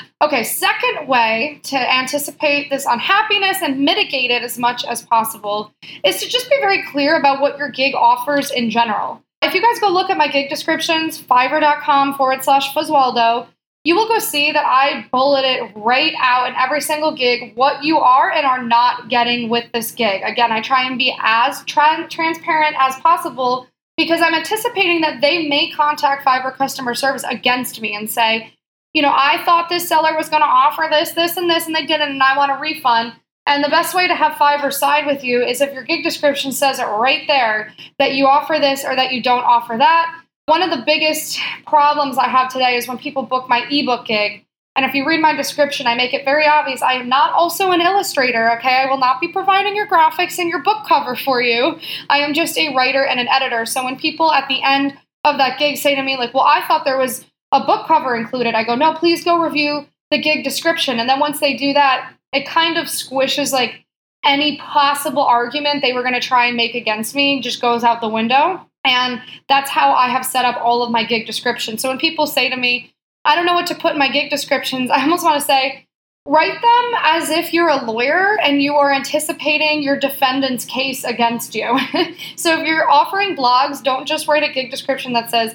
okay, 0.22 0.44
second 0.44 1.08
way 1.08 1.60
to 1.64 1.76
anticipate 1.76 2.70
this 2.70 2.86
unhappiness 2.86 3.60
and 3.60 3.80
mitigate 3.80 4.30
it 4.30 4.42
as 4.42 4.58
much 4.58 4.84
as 4.84 5.02
possible 5.02 5.72
is 6.04 6.20
to 6.20 6.28
just 6.28 6.48
be 6.48 6.56
very 6.60 6.84
clear 6.92 7.18
about 7.18 7.40
what 7.40 7.58
your 7.58 7.70
gig 7.70 7.94
offers 7.94 8.50
in 8.52 8.70
general. 8.70 9.22
If 9.42 9.54
you 9.54 9.60
guys 9.60 9.80
go 9.80 9.88
look 9.88 10.08
at 10.08 10.16
my 10.16 10.28
gig 10.28 10.48
descriptions, 10.48 11.20
fiverr.com 11.20 12.14
forward 12.14 12.44
slash 12.44 12.72
Fasulo, 12.72 13.48
you 13.84 13.96
will 13.96 14.06
go 14.06 14.20
see 14.20 14.52
that 14.52 14.64
I 14.64 15.08
bullet 15.10 15.44
it 15.44 15.72
right 15.74 16.12
out 16.20 16.48
in 16.48 16.54
every 16.54 16.80
single 16.80 17.12
gig 17.16 17.56
what 17.56 17.82
you 17.82 17.98
are 17.98 18.30
and 18.30 18.46
are 18.46 18.62
not 18.62 19.08
getting 19.08 19.48
with 19.48 19.64
this 19.72 19.90
gig. 19.90 20.22
Again, 20.24 20.52
I 20.52 20.60
try 20.60 20.86
and 20.86 20.96
be 20.96 21.16
as 21.20 21.64
tra- 21.64 22.06
transparent 22.08 22.76
as 22.78 22.94
possible 23.00 23.66
because 23.96 24.20
I'm 24.22 24.34
anticipating 24.34 25.00
that 25.00 25.20
they 25.20 25.48
may 25.48 25.72
contact 25.72 26.24
Fiverr 26.24 26.54
customer 26.54 26.94
service 26.94 27.24
against 27.28 27.80
me 27.80 27.96
and 27.96 28.08
say, 28.08 28.54
you 28.94 29.02
know, 29.02 29.12
I 29.12 29.42
thought 29.44 29.68
this 29.68 29.88
seller 29.88 30.16
was 30.16 30.28
going 30.28 30.42
to 30.42 30.48
offer 30.48 30.86
this, 30.88 31.12
this, 31.12 31.36
and 31.36 31.50
this, 31.50 31.66
and 31.66 31.74
they 31.74 31.86
didn't, 31.86 32.10
and 32.10 32.22
I 32.22 32.36
want 32.36 32.52
a 32.52 32.60
refund. 32.60 33.14
And 33.46 33.64
the 33.64 33.68
best 33.68 33.94
way 33.94 34.06
to 34.06 34.14
have 34.14 34.34
Fiverr 34.34 34.72
side 34.72 35.04
with 35.06 35.24
you 35.24 35.42
is 35.42 35.60
if 35.60 35.72
your 35.72 35.82
gig 35.82 36.04
description 36.04 36.52
says 36.52 36.78
it 36.78 36.84
right 36.84 37.24
there 37.26 37.72
that 37.98 38.14
you 38.14 38.26
offer 38.26 38.58
this 38.60 38.84
or 38.84 38.94
that 38.94 39.12
you 39.12 39.22
don't 39.22 39.44
offer 39.44 39.76
that. 39.76 40.22
One 40.46 40.62
of 40.62 40.70
the 40.70 40.84
biggest 40.84 41.38
problems 41.66 42.18
I 42.18 42.28
have 42.28 42.52
today 42.52 42.76
is 42.76 42.88
when 42.88 42.98
people 42.98 43.22
book 43.24 43.48
my 43.48 43.66
ebook 43.70 44.06
gig 44.06 44.44
And 44.74 44.86
if 44.86 44.94
you 44.94 45.06
read 45.06 45.20
my 45.20 45.34
description, 45.36 45.86
I 45.86 45.94
make 45.94 46.14
it 46.14 46.24
very 46.24 46.46
obvious 46.46 46.80
I 46.82 46.94
am 46.94 47.08
not 47.08 47.32
also 47.32 47.72
an 47.72 47.80
illustrator, 47.80 48.50
okay? 48.56 48.82
I 48.82 48.86
will 48.86 48.98
not 48.98 49.20
be 49.20 49.28
providing 49.28 49.76
your 49.76 49.86
graphics 49.86 50.38
and 50.38 50.48
your 50.48 50.62
book 50.62 50.86
cover 50.88 51.14
for 51.14 51.42
you. 51.42 51.78
I 52.08 52.18
am 52.18 52.32
just 52.32 52.56
a 52.56 52.74
writer 52.74 53.04
and 53.04 53.20
an 53.20 53.28
editor. 53.28 53.66
So 53.66 53.84
when 53.84 53.98
people 53.98 54.32
at 54.32 54.48
the 54.48 54.62
end 54.62 54.96
of 55.24 55.36
that 55.38 55.58
gig 55.58 55.76
say 55.76 55.94
to 55.94 56.02
me, 56.02 56.16
like, 56.16 56.32
well, 56.32 56.44
I 56.44 56.66
thought 56.66 56.84
there 56.84 56.98
was 56.98 57.24
a 57.52 57.64
book 57.64 57.86
cover 57.86 58.16
included, 58.16 58.54
I 58.54 58.64
go, 58.64 58.74
no, 58.74 58.94
please 58.94 59.22
go 59.22 59.38
review 59.38 59.86
the 60.10 60.18
gig 60.18 60.42
description. 60.42 60.98
And 60.98 61.08
then 61.08 61.20
once 61.20 61.40
they 61.40 61.54
do 61.54 61.74
that, 61.74 62.14
it 62.32 62.46
kind 62.46 62.78
of 62.78 62.86
squishes 62.86 63.52
like 63.52 63.84
any 64.24 64.58
possible 64.58 65.22
argument 65.22 65.82
they 65.82 65.92
were 65.92 66.02
going 66.02 66.14
to 66.14 66.20
try 66.20 66.46
and 66.46 66.56
make 66.56 66.74
against 66.74 67.14
me 67.14 67.40
just 67.40 67.60
goes 67.60 67.84
out 67.84 68.00
the 68.00 68.08
window. 68.08 68.66
And 68.84 69.20
that's 69.48 69.70
how 69.70 69.92
I 69.92 70.08
have 70.08 70.26
set 70.26 70.44
up 70.44 70.60
all 70.62 70.82
of 70.82 70.90
my 70.90 71.04
gig 71.04 71.26
descriptions. 71.26 71.82
So 71.82 71.88
when 71.88 71.98
people 71.98 72.26
say 72.26 72.48
to 72.48 72.56
me, 72.56 72.92
I 73.24 73.36
don't 73.36 73.46
know 73.46 73.54
what 73.54 73.66
to 73.68 73.74
put 73.74 73.92
in 73.92 73.98
my 73.98 74.10
gig 74.10 74.30
descriptions, 74.30 74.90
I 74.90 75.02
almost 75.02 75.24
want 75.24 75.40
to 75.40 75.46
say, 75.46 75.86
write 76.26 76.60
them 76.60 77.00
as 77.02 77.30
if 77.30 77.52
you're 77.52 77.68
a 77.68 77.84
lawyer 77.84 78.38
and 78.42 78.62
you 78.62 78.74
are 78.74 78.92
anticipating 78.92 79.82
your 79.82 79.98
defendant's 79.98 80.64
case 80.64 81.04
against 81.04 81.54
you. 81.54 81.78
so 82.36 82.60
if 82.60 82.66
you're 82.66 82.90
offering 82.90 83.36
blogs, 83.36 83.82
don't 83.82 84.06
just 84.06 84.26
write 84.26 84.42
a 84.42 84.52
gig 84.52 84.70
description 84.70 85.12
that 85.12 85.30
says, 85.30 85.54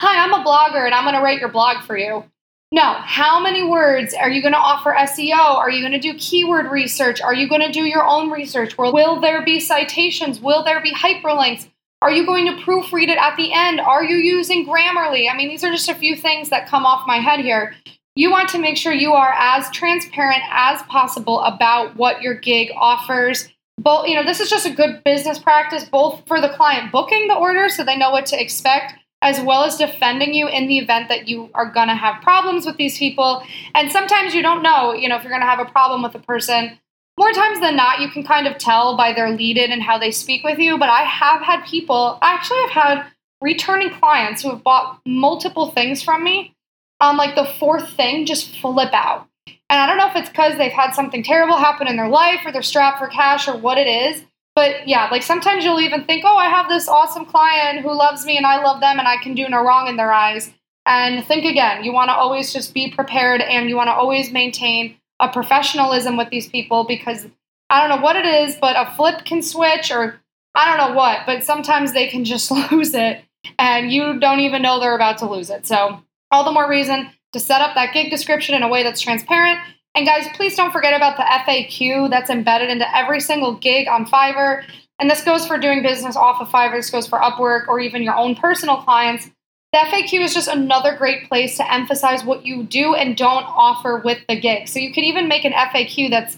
Hi, 0.00 0.24
I'm 0.24 0.32
a 0.32 0.44
blogger 0.44 0.84
and 0.84 0.94
I'm 0.94 1.04
going 1.04 1.16
to 1.16 1.22
write 1.22 1.40
your 1.40 1.48
blog 1.48 1.82
for 1.82 1.98
you. 1.98 2.24
No, 2.70 2.96
how 2.98 3.40
many 3.40 3.62
words 3.62 4.12
are 4.12 4.28
you 4.28 4.42
going 4.42 4.52
to 4.52 4.58
offer 4.58 4.94
SEO? 4.94 5.38
Are 5.38 5.70
you 5.70 5.80
going 5.80 5.98
to 5.98 5.98
do 5.98 6.18
keyword 6.18 6.70
research? 6.70 7.22
Are 7.22 7.32
you 7.32 7.48
going 7.48 7.62
to 7.62 7.72
do 7.72 7.84
your 7.84 8.06
own 8.06 8.30
research? 8.30 8.76
Will 8.76 9.20
there 9.20 9.42
be 9.42 9.58
citations? 9.58 10.38
Will 10.40 10.62
there 10.62 10.80
be 10.82 10.92
hyperlinks? 10.92 11.66
Are 12.02 12.10
you 12.10 12.26
going 12.26 12.46
to 12.46 12.62
proofread 12.62 13.08
it 13.08 13.16
at 13.16 13.36
the 13.36 13.54
end? 13.54 13.80
Are 13.80 14.04
you 14.04 14.16
using 14.16 14.66
Grammarly? 14.66 15.30
I 15.30 15.36
mean, 15.36 15.48
these 15.48 15.64
are 15.64 15.70
just 15.70 15.88
a 15.88 15.94
few 15.94 16.14
things 16.14 16.50
that 16.50 16.68
come 16.68 16.84
off 16.84 17.06
my 17.06 17.16
head 17.16 17.40
here. 17.40 17.74
You 18.14 18.30
want 18.30 18.50
to 18.50 18.58
make 18.58 18.76
sure 18.76 18.92
you 18.92 19.14
are 19.14 19.32
as 19.38 19.70
transparent 19.70 20.42
as 20.50 20.82
possible 20.82 21.40
about 21.40 21.96
what 21.96 22.20
your 22.20 22.34
gig 22.34 22.70
offers. 22.76 23.48
Both, 23.78 24.08
you 24.08 24.14
know, 24.14 24.24
this 24.24 24.40
is 24.40 24.50
just 24.50 24.66
a 24.66 24.74
good 24.74 25.02
business 25.04 25.38
practice, 25.38 25.84
both 25.84 26.22
for 26.26 26.40
the 26.40 26.50
client 26.50 26.92
booking 26.92 27.28
the 27.28 27.34
order 27.34 27.68
so 27.68 27.82
they 27.82 27.96
know 27.96 28.10
what 28.10 28.26
to 28.26 28.40
expect, 28.40 28.94
as 29.20 29.40
well 29.40 29.64
as 29.64 29.76
defending 29.76 30.32
you 30.32 30.48
in 30.48 30.68
the 30.68 30.78
event 30.78 31.08
that 31.08 31.28
you 31.28 31.50
are 31.54 31.70
going 31.70 31.88
to 31.88 31.94
have 31.94 32.22
problems 32.22 32.66
with 32.66 32.76
these 32.76 32.98
people. 32.98 33.42
And 33.74 33.90
sometimes 33.90 34.34
you 34.34 34.42
don't 34.42 34.62
know, 34.62 34.94
you 34.94 35.08
know, 35.08 35.16
if 35.16 35.22
you're 35.22 35.32
going 35.32 35.42
to 35.42 35.48
have 35.48 35.58
a 35.58 35.70
problem 35.70 36.02
with 36.02 36.14
a 36.14 36.20
person. 36.20 36.78
More 37.18 37.32
times 37.32 37.58
than 37.60 37.74
not, 37.74 38.00
you 38.00 38.08
can 38.08 38.22
kind 38.22 38.46
of 38.46 38.58
tell 38.58 38.96
by 38.96 39.12
their 39.12 39.30
lead 39.30 39.58
in 39.58 39.72
and 39.72 39.82
how 39.82 39.98
they 39.98 40.12
speak 40.12 40.44
with 40.44 40.58
you. 40.58 40.78
But 40.78 40.88
I 40.88 41.02
have 41.02 41.42
had 41.42 41.64
people, 41.64 42.18
actually, 42.22 42.58
I 42.58 42.62
actually 42.64 42.72
have 42.72 42.98
had 43.00 43.12
returning 43.40 43.90
clients 43.90 44.42
who 44.42 44.50
have 44.50 44.62
bought 44.62 45.00
multiple 45.04 45.72
things 45.72 46.02
from 46.02 46.22
me. 46.22 46.54
Um, 47.00 47.16
like 47.16 47.34
the 47.34 47.44
fourth 47.58 47.90
thing, 47.90 48.26
just 48.26 48.56
flip 48.58 48.92
out. 48.92 49.28
And 49.70 49.80
I 49.80 49.86
don't 49.86 49.98
know 49.98 50.08
if 50.08 50.16
it's 50.16 50.28
because 50.28 50.56
they've 50.58 50.72
had 50.72 50.92
something 50.92 51.22
terrible 51.22 51.56
happen 51.56 51.88
in 51.88 51.96
their 51.96 52.08
life 52.08 52.40
or 52.44 52.52
they're 52.52 52.62
strapped 52.62 52.98
for 52.98 53.08
cash 53.08 53.48
or 53.48 53.56
what 53.56 53.78
it 53.78 53.86
is. 53.86 54.22
But 54.58 54.88
yeah, 54.88 55.06
like 55.12 55.22
sometimes 55.22 55.64
you'll 55.64 55.78
even 55.78 56.02
think, 56.02 56.24
oh, 56.26 56.36
I 56.36 56.48
have 56.48 56.68
this 56.68 56.88
awesome 56.88 57.24
client 57.24 57.78
who 57.78 57.96
loves 57.96 58.26
me 58.26 58.36
and 58.36 58.44
I 58.44 58.60
love 58.60 58.80
them 58.80 58.98
and 58.98 59.06
I 59.06 59.16
can 59.16 59.36
do 59.36 59.48
no 59.48 59.62
wrong 59.62 59.86
in 59.86 59.94
their 59.94 60.12
eyes. 60.12 60.50
And 60.84 61.24
think 61.24 61.44
again, 61.44 61.84
you 61.84 61.92
want 61.92 62.08
to 62.08 62.14
always 62.14 62.52
just 62.52 62.74
be 62.74 62.90
prepared 62.90 63.40
and 63.40 63.68
you 63.68 63.76
want 63.76 63.86
to 63.86 63.92
always 63.92 64.32
maintain 64.32 64.96
a 65.20 65.28
professionalism 65.28 66.16
with 66.16 66.30
these 66.30 66.48
people 66.48 66.82
because 66.82 67.28
I 67.70 67.78
don't 67.80 67.96
know 67.96 68.02
what 68.02 68.16
it 68.16 68.26
is, 68.26 68.56
but 68.56 68.74
a 68.74 68.92
flip 68.96 69.24
can 69.24 69.42
switch 69.42 69.92
or 69.92 70.20
I 70.56 70.76
don't 70.76 70.88
know 70.88 70.96
what, 70.96 71.20
but 71.24 71.44
sometimes 71.44 71.92
they 71.92 72.08
can 72.08 72.24
just 72.24 72.50
lose 72.72 72.94
it 72.94 73.22
and 73.60 73.92
you 73.92 74.18
don't 74.18 74.40
even 74.40 74.60
know 74.60 74.80
they're 74.80 74.96
about 74.96 75.18
to 75.18 75.30
lose 75.30 75.50
it. 75.50 75.68
So, 75.68 76.02
all 76.32 76.42
the 76.42 76.50
more 76.50 76.68
reason 76.68 77.10
to 77.32 77.38
set 77.38 77.60
up 77.60 77.76
that 77.76 77.94
gig 77.94 78.10
description 78.10 78.56
in 78.56 78.64
a 78.64 78.68
way 78.68 78.82
that's 78.82 79.00
transparent 79.00 79.60
and 79.98 80.06
guys, 80.06 80.28
please 80.34 80.54
don't 80.54 80.70
forget 80.70 80.94
about 80.94 81.16
the 81.16 81.24
FAQ 81.24 82.08
that's 82.08 82.30
embedded 82.30 82.70
into 82.70 82.96
every 82.96 83.18
single 83.18 83.54
gig 83.54 83.88
on 83.88 84.06
Fiverr. 84.06 84.62
And 85.00 85.10
this 85.10 85.24
goes 85.24 85.44
for 85.44 85.58
doing 85.58 85.82
business 85.82 86.14
off 86.14 86.40
of 86.40 86.48
Fiverr, 86.48 86.76
this 86.76 86.90
goes 86.90 87.08
for 87.08 87.18
Upwork 87.18 87.66
or 87.66 87.80
even 87.80 88.04
your 88.04 88.14
own 88.14 88.36
personal 88.36 88.76
clients. 88.76 89.28
The 89.72 89.78
FAQ 89.78 90.20
is 90.20 90.32
just 90.32 90.46
another 90.46 90.96
great 90.96 91.28
place 91.28 91.56
to 91.56 91.72
emphasize 91.72 92.22
what 92.24 92.46
you 92.46 92.62
do 92.62 92.94
and 92.94 93.16
don't 93.16 93.42
offer 93.42 94.00
with 94.04 94.18
the 94.28 94.40
gig. 94.40 94.68
So 94.68 94.78
you 94.78 94.92
could 94.92 95.02
even 95.02 95.26
make 95.26 95.44
an 95.44 95.52
FAQ 95.52 96.10
that 96.10 96.36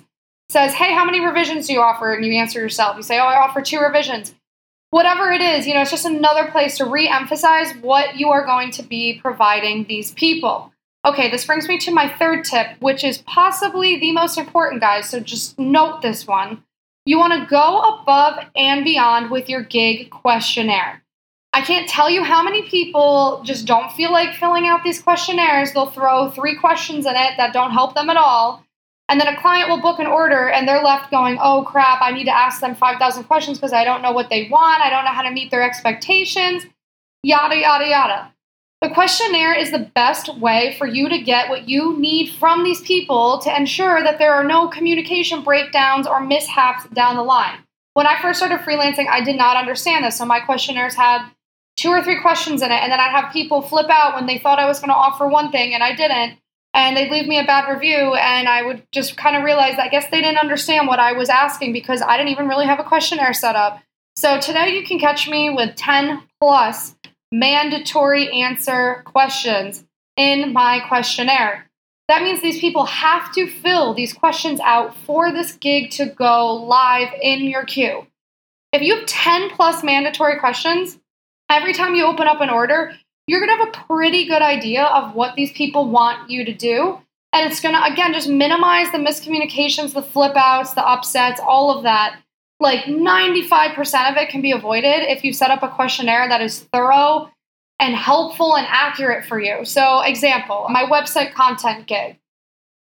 says, 0.48 0.72
Hey, 0.72 0.94
how 0.94 1.04
many 1.04 1.20
revisions 1.20 1.66
do 1.66 1.74
you 1.74 1.80
offer? 1.80 2.14
And 2.14 2.24
you 2.24 2.32
answer 2.32 2.60
yourself. 2.60 2.96
You 2.96 3.02
say, 3.02 3.18
Oh, 3.18 3.24
I 3.24 3.36
offer 3.36 3.60
two 3.60 3.78
revisions. 3.78 4.34
Whatever 4.88 5.30
it 5.32 5.42
is, 5.42 5.66
you 5.66 5.74
know, 5.74 5.82
it's 5.82 5.90
just 5.90 6.06
another 6.06 6.50
place 6.50 6.78
to 6.78 6.86
re 6.86 7.06
emphasize 7.08 7.72
what 7.82 8.16
you 8.16 8.30
are 8.30 8.46
going 8.46 8.70
to 8.72 8.82
be 8.82 9.20
providing 9.20 9.84
these 9.84 10.12
people. 10.12 10.72
Okay, 11.04 11.30
this 11.30 11.47
brings 11.47 11.66
me 11.66 11.78
to 11.78 11.90
my 11.90 12.09
third 12.09 12.45
tip, 12.45 12.66
which 12.80 13.04
is 13.04 13.19
possibly 13.19 13.99
the 13.99 14.12
most 14.12 14.37
important, 14.37 14.83
guys. 14.83 15.09
So 15.09 15.19
just 15.19 15.59
note 15.59 16.02
this 16.02 16.26
one. 16.26 16.62
You 17.07 17.19
want 17.19 17.33
to 17.33 17.49
go 17.49 17.80
above 17.80 18.45
and 18.54 18.85
beyond 18.85 19.30
with 19.30 19.49
your 19.49 19.62
gig 19.62 20.11
questionnaire. 20.11 21.02
I 21.52 21.62
can't 21.62 21.88
tell 21.88 22.11
you 22.11 22.23
how 22.23 22.42
many 22.42 22.69
people 22.69 23.40
just 23.45 23.66
don't 23.66 23.90
feel 23.92 24.12
like 24.12 24.37
filling 24.37 24.66
out 24.66 24.85
these 24.85 25.00
questionnaires. 25.00 25.73
They'll 25.73 25.90
throw 25.90 26.30
three 26.30 26.57
questions 26.57 27.07
in 27.07 27.16
it 27.16 27.37
that 27.38 27.54
don't 27.54 27.73
help 27.73 27.95
them 27.95 28.11
at 28.11 28.19
all. 28.19 28.64
And 29.09 29.19
then 29.19 29.26
a 29.26 29.40
client 29.40 29.69
will 29.69 29.80
book 29.80 29.99
an 29.99 30.07
order 30.07 30.50
and 30.50 30.69
they're 30.69 30.83
left 30.83 31.11
going, 31.11 31.38
oh 31.42 31.64
crap, 31.64 32.00
I 32.02 32.12
need 32.12 32.26
to 32.26 32.37
ask 32.37 32.61
them 32.61 32.76
5,000 32.76 33.25
questions 33.25 33.59
because 33.59 33.73
I 33.73 33.85
don't 33.85 34.02
know 34.02 34.12
what 34.12 34.30
they 34.30 34.49
want. 34.49 34.83
I 34.83 34.90
don't 34.90 35.04
know 35.04 35.11
how 35.11 35.23
to 35.23 35.33
meet 35.33 35.50
their 35.50 35.62
expectations, 35.62 36.64
yada, 37.25 37.57
yada, 37.57 37.88
yada. 37.88 38.35
The 38.80 38.88
questionnaire 38.88 39.52
is 39.52 39.70
the 39.70 39.90
best 39.94 40.38
way 40.38 40.75
for 40.78 40.87
you 40.87 41.10
to 41.10 41.20
get 41.20 41.50
what 41.50 41.68
you 41.68 41.99
need 41.99 42.32
from 42.32 42.64
these 42.64 42.80
people 42.80 43.38
to 43.40 43.54
ensure 43.54 44.02
that 44.02 44.18
there 44.18 44.32
are 44.32 44.42
no 44.42 44.68
communication 44.68 45.42
breakdowns 45.42 46.06
or 46.06 46.18
mishaps 46.18 46.88
down 46.94 47.16
the 47.16 47.22
line. 47.22 47.58
When 47.92 48.06
I 48.06 48.22
first 48.22 48.38
started 48.38 48.60
freelancing, 48.60 49.06
I 49.06 49.22
did 49.22 49.37
not 49.37 49.58
understand 49.58 50.06
this. 50.06 50.16
So 50.16 50.25
my 50.25 50.40
questionnaires 50.40 50.94
had 50.94 51.28
two 51.76 51.90
or 51.90 52.02
three 52.02 52.22
questions 52.22 52.62
in 52.62 52.70
it, 52.70 52.82
and 52.82 52.90
then 52.90 53.00
I'd 53.00 53.10
have 53.10 53.34
people 53.34 53.60
flip 53.60 53.90
out 53.90 54.14
when 54.14 54.25
they 54.25 54.38
thought 54.38 54.58
I 54.58 54.66
was 54.66 54.80
going 54.80 54.88
to 54.88 54.94
offer 54.94 55.28
one 55.28 55.50
thing 55.50 55.75
and 55.75 55.82
I 55.82 55.94
didn't. 55.94 56.38
And 56.72 56.96
they'd 56.96 57.10
leave 57.10 57.26
me 57.26 57.38
a 57.38 57.44
bad 57.44 57.70
review, 57.70 58.14
and 58.14 58.49
I 58.49 58.62
would 58.62 58.87
just 58.92 59.16
kind 59.16 59.37
of 59.37 59.42
realize 59.42 59.76
I 59.76 59.88
guess 59.88 60.08
they 60.08 60.22
didn't 60.22 60.38
understand 60.38 60.87
what 60.87 61.00
I 61.00 61.12
was 61.12 61.28
asking 61.28 61.72
because 61.75 62.00
I 62.00 62.16
didn't 62.16 62.30
even 62.30 62.49
really 62.49 62.64
have 62.64 62.80
a 62.80 62.84
questionnaire 62.84 63.34
set 63.34 63.56
up. 63.56 63.82
So 64.16 64.40
today 64.40 64.70
you 64.70 64.87
can 64.87 64.99
catch 64.99 65.28
me 65.28 65.50
with 65.50 65.75
10 65.76 66.22
plus 66.40 66.94
mandatory 67.32 68.30
answer 68.30 69.02
questions 69.04 69.84
in 70.16 70.52
my 70.52 70.80
questionnaire. 70.88 71.70
That 72.08 72.22
means 72.22 72.42
these 72.42 72.60
people 72.60 72.87
have 72.87 73.32
to 73.34 73.49
fill 73.49 73.94
these 73.94 74.12
questions 74.12 74.58
out 74.60 74.96
for 74.96 75.30
this 75.30 75.52
gig 75.52 75.90
to 75.92 76.06
go 76.06 76.54
live 76.54 77.08
in 77.22 77.44
your 77.44 77.64
queue. 77.64 78.06
If 78.72 78.82
you 78.82 78.96
have 78.96 79.06
10 79.06 79.50
plus 79.50 79.84
mandatory 79.84 80.38
questions, 80.40 80.99
every 81.49 81.72
time 81.72 81.94
you 81.94 82.04
open 82.04 82.26
up 82.26 82.40
an 82.40 82.50
order, 82.50 82.92
you're 83.26 83.40
to 83.56 83.64
have 83.64 83.68
a 83.68 83.87
pretty 83.87 84.26
good 84.26 84.42
idea 84.42 84.84
of 84.84 85.14
what 85.14 85.37
these 85.37 85.52
people 85.52 85.88
want 85.88 86.28
you 86.28 86.44
to 86.44 86.52
do. 86.52 86.99
And 87.32 87.49
it's 87.49 87.60
to, 87.60 87.84
again, 87.84 88.12
just 88.12 88.28
minimize 88.28 88.90
the 88.90 88.99
miscommunications, 88.99 89.92
the 89.92 90.02
flip 90.02 90.37
outs, 90.37 90.75
the 90.75 90.84
upsets, 90.84 91.40
all 91.40 91.76
of 91.76 91.84
that 91.84 92.20
like 92.60 92.84
95% 92.84 94.10
of 94.10 94.16
it 94.16 94.28
can 94.28 94.42
be 94.42 94.52
avoided 94.52 95.10
if 95.10 95.24
you 95.24 95.32
set 95.32 95.50
up 95.50 95.62
a 95.62 95.68
questionnaire 95.68 96.28
that 96.28 96.42
is 96.42 96.60
thorough 96.72 97.30
and 97.78 97.94
helpful 97.96 98.56
and 98.56 98.66
accurate 98.68 99.24
for 99.24 99.40
you. 99.40 99.64
So, 99.64 100.02
example, 100.02 100.66
my 100.68 100.84
website 100.84 101.32
content 101.32 101.86
gig. 101.86 102.18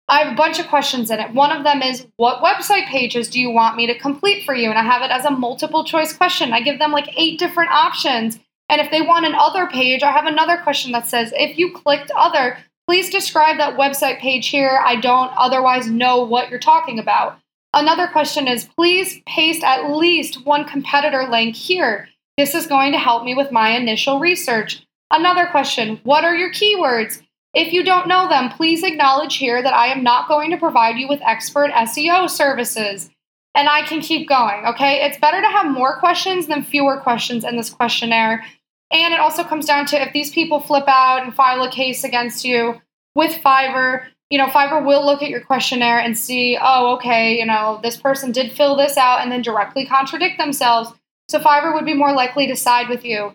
I 0.07 0.21
have 0.21 0.33
a 0.33 0.37
bunch 0.37 0.59
of 0.59 0.69
questions 0.69 1.11
in 1.11 1.19
it. 1.19 1.33
One 1.33 1.51
of 1.51 1.65
them 1.65 1.83
is, 1.83 2.07
What 2.17 2.43
website 2.43 2.87
pages 2.87 3.29
do 3.29 3.41
you 3.41 3.51
want 3.51 3.77
me 3.77 3.87
to 3.87 3.99
complete 3.99 4.45
for 4.45 4.55
you? 4.55 4.71
And 4.71 4.79
I 4.79 4.83
have 4.83 5.03
it 5.03 5.11
as 5.11 5.25
a 5.25 5.31
multiple 5.31 5.85
choice 5.85 6.13
question. 6.13 6.53
I 6.53 6.61
give 6.61 6.79
them 6.79 6.93
like 6.93 7.09
eight 7.19 7.39
different 7.39 7.71
options. 7.71 8.39
And 8.69 8.81
if 8.81 8.91
they 8.91 9.03
want 9.03 9.27
an 9.27 9.35
other 9.35 9.67
page, 9.67 10.03
I 10.03 10.13
have 10.13 10.27
another 10.27 10.59
question 10.59 10.93
that 10.93 11.07
says, 11.07 11.33
If 11.35 11.59
you 11.59 11.73
clicked 11.73 12.13
other, 12.15 12.59
please 12.87 13.11
describe 13.11 13.57
that 13.59 13.79
website 13.79 14.21
page 14.21 14.49
here. 14.49 14.81
I 14.85 15.01
don't 15.01 15.33
otherwise 15.37 15.89
know 15.89 16.23
what 16.23 16.51
you're 16.51 16.61
talking 16.61 16.99
about. 16.99 17.39
Another 17.77 18.07
question 18.07 18.47
is 18.47 18.67
please 18.77 19.21
paste 19.27 19.65
at 19.65 19.91
least 19.91 20.47
one 20.47 20.65
competitor 20.65 21.27
link 21.29 21.57
here. 21.57 22.09
This 22.39 22.55
is 22.55 22.69
going 22.69 22.93
to 22.93 22.99
help 22.99 23.25
me 23.25 23.35
with 23.35 23.51
my 23.51 23.71
initial 23.71 24.21
research. 24.21 24.87
Another 25.11 25.47
question 25.47 26.01
What 26.05 26.25
are 26.25 26.37
your 26.37 26.53
keywords? 26.53 27.21
If 27.53 27.73
you 27.73 27.83
don't 27.83 28.07
know 28.07 28.29
them, 28.29 28.51
please 28.51 28.85
acknowledge 28.85 29.37
here 29.37 29.61
that 29.61 29.75
I 29.75 29.89
am 29.89 30.05
not 30.05 30.29
going 30.29 30.53
to 30.53 30.57
provide 30.57 30.99
you 30.99 31.09
with 31.09 31.21
expert 31.23 31.73
SEO 31.73 32.31
services. 32.31 33.11
And 33.57 33.69
I 33.69 33.83
can 33.83 34.01
keep 34.01 34.29
going, 34.29 34.67
okay? 34.67 35.05
It's 35.05 35.19
better 35.19 35.41
to 35.41 35.49
have 35.49 35.67
more 35.67 35.99
questions 35.99 36.47
than 36.47 36.65
fewer 36.65 36.99
questions 37.01 37.45
in 37.45 37.57
this 37.57 37.71
questionnaire. 37.71 38.45
And 38.93 39.15
it 39.15 39.21
also 39.21 39.43
comes 39.43 39.67
down 39.67 39.87
to 39.87 40.01
if 40.01 40.13
these 40.13 40.31
people 40.31 40.61
flip 40.61 40.85
out 40.87 41.23
and 41.23 41.35
file 41.35 41.63
a 41.63 41.71
case 41.71 42.05
against 42.05 42.45
you 42.45 42.81
with 43.15 43.33
Fiverr, 43.43 44.07
you 44.31 44.39
know, 44.39 44.47
Fiverr 44.47 44.85
will 44.85 45.05
look 45.05 45.23
at 45.23 45.29
your 45.29 45.41
questionnaire 45.41 45.99
and 45.99 46.17
see, 46.17 46.59
oh, 46.61 46.95
okay, 46.97 47.39
you 47.39 47.47
know, 47.47 47.81
this 47.83 47.97
person 47.97 48.33
did 48.33 48.53
fill 48.53 48.77
this 48.77 48.97
out 48.97 49.21
and 49.21 49.31
then 49.31 49.43
directly 49.43 49.87
contradict 49.87 50.39
themselves. 50.39 50.93
So 51.29 51.39
Fiverr 51.39 51.75
would 51.75 51.85
be 51.85 51.95
more 51.95 52.13
likely 52.13 52.47
to 52.47 52.57
side 52.57 52.89
with 52.89 53.05
you. 53.05 53.35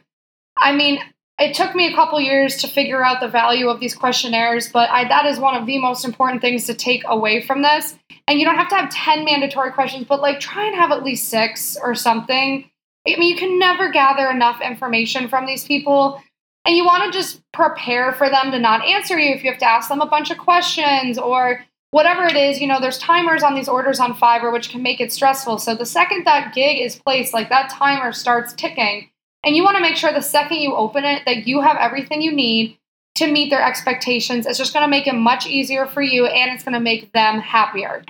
I 0.57 0.73
mean, 0.73 0.99
it 1.39 1.55
took 1.55 1.73
me 1.73 1.87
a 1.87 1.95
couple 1.95 2.19
years 2.19 2.57
to 2.57 2.67
figure 2.67 3.03
out 3.03 3.21
the 3.21 3.27
value 3.27 3.69
of 3.69 3.79
these 3.79 3.95
questionnaires, 3.95 4.69
but 4.69 4.89
I, 4.89 5.07
that 5.07 5.25
is 5.25 5.39
one 5.39 5.55
of 5.55 5.65
the 5.65 5.79
most 5.79 6.03
important 6.03 6.41
things 6.41 6.65
to 6.65 6.73
take 6.73 7.03
away 7.05 7.41
from 7.41 7.61
this. 7.61 7.95
And 8.27 8.39
you 8.39 8.45
don't 8.45 8.57
have 8.57 8.69
to 8.69 8.75
have 8.75 8.89
10 8.89 9.23
mandatory 9.23 9.71
questions, 9.71 10.05
but 10.07 10.21
like 10.21 10.39
try 10.39 10.65
and 10.65 10.75
have 10.75 10.91
at 10.91 11.03
least 11.03 11.29
six 11.29 11.77
or 11.81 11.95
something. 11.95 12.69
I 13.07 13.15
mean, 13.17 13.29
you 13.29 13.37
can 13.37 13.57
never 13.57 13.89
gather 13.89 14.29
enough 14.29 14.59
information 14.61 15.29
from 15.29 15.45
these 15.45 15.63
people. 15.63 16.21
And 16.65 16.75
you 16.75 16.85
want 16.85 17.03
to 17.05 17.17
just 17.17 17.41
prepare 17.51 18.11
for 18.11 18.29
them 18.29 18.51
to 18.51 18.59
not 18.59 18.85
answer 18.85 19.17
you 19.17 19.33
if 19.33 19.43
you 19.43 19.49
have 19.49 19.59
to 19.59 19.69
ask 19.69 19.89
them 19.89 20.01
a 20.01 20.05
bunch 20.05 20.29
of 20.29 20.37
questions 20.37 21.17
or 21.17 21.65
whatever 21.91 22.25
it 22.25 22.35
is. 22.35 22.59
You 22.59 22.67
know, 22.67 22.79
there's 22.79 22.97
timers 22.97 23.43
on 23.43 23.55
these 23.55 23.69
orders 23.69 23.99
on 23.99 24.13
Fiverr, 24.13 24.53
which 24.53 24.69
can 24.69 24.83
make 24.83 25.01
it 25.01 25.11
stressful. 25.11 25.57
So 25.57 25.73
the 25.73 25.85
second 25.85 26.25
that 26.25 26.53
gig 26.53 26.79
is 26.79 26.95
placed, 26.95 27.33
like 27.33 27.49
that 27.49 27.71
timer 27.71 28.11
starts 28.11 28.53
ticking 28.53 29.09
and 29.43 29.55
you 29.55 29.63
want 29.63 29.77
to 29.77 29.81
make 29.81 29.95
sure 29.95 30.11
the 30.11 30.21
second 30.21 30.57
you 30.57 30.75
open 30.75 31.05
it 31.05 31.23
that 31.25 31.47
you 31.47 31.61
have 31.61 31.77
everything 31.77 32.21
you 32.21 32.31
need 32.31 32.77
to 33.15 33.27
meet 33.31 33.49
their 33.49 33.63
expectations. 33.63 34.45
It's 34.45 34.57
just 34.57 34.73
going 34.73 34.83
to 34.83 34.89
make 34.89 35.07
it 35.07 35.13
much 35.13 35.47
easier 35.47 35.85
for 35.85 36.01
you 36.01 36.25
and 36.25 36.51
it's 36.51 36.63
going 36.63 36.73
to 36.73 36.79
make 36.79 37.11
them 37.13 37.39
happier. 37.39 38.03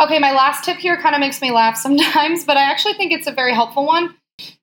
Okay, 0.00 0.18
my 0.18 0.32
last 0.32 0.64
tip 0.64 0.78
here 0.78 0.96
kind 0.96 1.14
of 1.14 1.20
makes 1.20 1.40
me 1.40 1.50
laugh 1.50 1.76
sometimes, 1.78 2.44
but 2.44 2.56
I 2.56 2.62
actually 2.62 2.94
think 2.94 3.12
it's 3.12 3.26
a 3.26 3.32
very 3.32 3.54
helpful 3.54 3.86
one. 3.86 4.14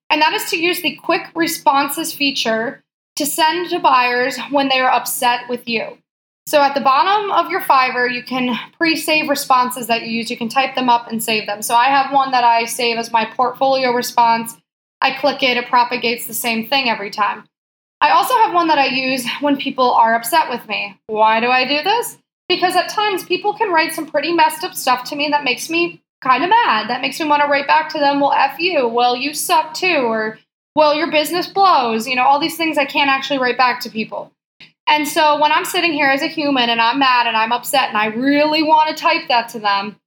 And 0.10 0.22
that 0.22 0.34
is 0.34 0.50
to 0.50 0.58
use 0.58 0.82
the 0.82 0.96
quick 0.96 1.28
responses 1.36 2.14
feature 2.14 2.84
to 3.20 3.26
send 3.26 3.70
to 3.70 3.80
buyers 3.80 4.38
when 4.50 4.68
they 4.68 4.80
are 4.80 4.92
upset 4.92 5.48
with 5.48 5.68
you. 5.70 5.98
So 6.48 6.62
at 6.62 6.74
the 6.74 6.82
bottom 6.82 7.32
of 7.32 7.52
your 7.52 7.62
Fiverr, 7.62 8.12
you 8.12 8.24
can 8.24 8.58
pre 8.76 8.96
save 8.96 9.30
responses 9.30 9.86
that 9.86 10.02
you 10.02 10.08
use. 10.08 10.32
You 10.32 10.38
can 10.38 10.50
type 10.50 10.74
them 10.74 10.90
up 10.90 11.08
and 11.08 11.24
save 11.24 11.46
them. 11.46 11.62
So 11.62 11.76
I 11.76 11.86
have 11.86 12.12
one 12.12 12.32
that 12.32 12.44
I 12.44 12.66
save 12.66 12.98
as 12.98 13.12
my 13.12 13.26
portfolio 13.26 13.92
response 13.92 14.58
I 15.02 15.12
click 15.12 15.44
it, 15.44 15.58
it 15.58 15.68
propagates 15.68 16.26
the 16.26 16.34
same 16.34 16.68
thing 16.68 16.90
every 16.90 17.10
time. 17.10 17.46
I 18.02 18.12
also 18.12 18.34
have 18.36 18.54
one 18.54 18.68
that 18.68 18.78
I 18.78 18.88
use 18.88 19.26
when 19.42 19.58
people 19.58 19.92
are 19.92 20.16
upset 20.16 20.50
with 20.50 20.68
me. 20.68 20.98
Why 21.08 21.40
do 21.40 21.48
I 21.48 21.66
do 21.66 21.84
this? 21.84 22.18
Because 22.48 22.76
at 22.76 22.90
times 22.90 23.24
people 23.24 23.54
can 23.54 23.72
write 23.72 23.94
some 23.94 24.10
pretty 24.10 24.34
messed 24.34 24.64
up 24.64 24.74
stuff 24.74 25.04
to 25.10 25.16
me 25.16 25.30
that 25.30 25.44
makes 25.44 25.70
me 25.70 26.02
kind 26.22 26.44
of 26.44 26.50
mad. 26.50 26.90
That 26.90 27.02
makes 27.02 27.20
me 27.20 27.28
want 27.28 27.44
to 27.44 27.48
write 27.48 27.68
back 27.68 27.90
to 27.90 28.00
them, 28.00 28.20
well, 28.20 28.34
F 28.34 28.60
you, 28.60 28.88
well, 28.88 29.16
you 29.16 29.34
suck 29.34 29.74
too, 29.74 30.06
or 30.06 30.40
well, 30.76 30.94
your 30.94 31.12
business 31.12 31.48
blows. 31.48 32.08
You 32.08 32.16
know, 32.16 32.24
all 32.24 32.40
these 32.40 32.58
things 32.58 32.78
I 32.78 32.86
can't 32.86 33.10
actually 33.10 33.40
write 33.40 33.58
back 33.58 33.82
to 33.82 33.90
people. 33.90 34.32
And 34.88 35.08
so 35.08 35.40
when 35.40 35.52
I'm 35.52 35.66
sitting 35.66 35.94
here 35.94 36.10
as 36.10 36.24
a 36.24 36.28
human 36.28 36.70
and 36.70 36.82
I'm 36.82 37.00
mad 37.00 37.28
and 37.28 37.38
I'm 37.38 37.52
upset 37.52 37.90
and 37.90 37.98
I 37.98 38.08
really 38.08 38.64
want 38.64 38.90
to 38.90 39.02
type 39.02 39.28
that 39.28 39.50
to 39.50 39.60
them, 39.60 39.98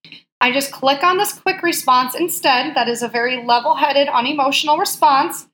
I 0.41 0.51
just 0.51 0.73
click 0.73 1.05
on 1.05 1.19
this 1.19 1.33
quick 1.33 1.63
response 1.63 2.17
instead. 2.17 2.75
That 2.75 2.89
is 2.89 3.01
a 3.01 3.09
very 3.09 3.45
level 3.45 3.77
headed, 3.77 4.09
unemotional 4.09 4.79
response. 4.79 5.47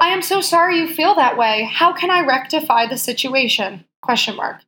I 0.00 0.08
am 0.08 0.22
so 0.22 0.40
sorry 0.40 0.78
you 0.78 0.88
feel 0.88 1.14
that 1.14 1.36
way. 1.36 1.68
How 1.70 1.92
can 1.92 2.10
I 2.10 2.24
rectify 2.24 2.86
the 2.86 2.96
situation? 2.96 3.84
Question 4.00 4.36
mark. 4.36 4.62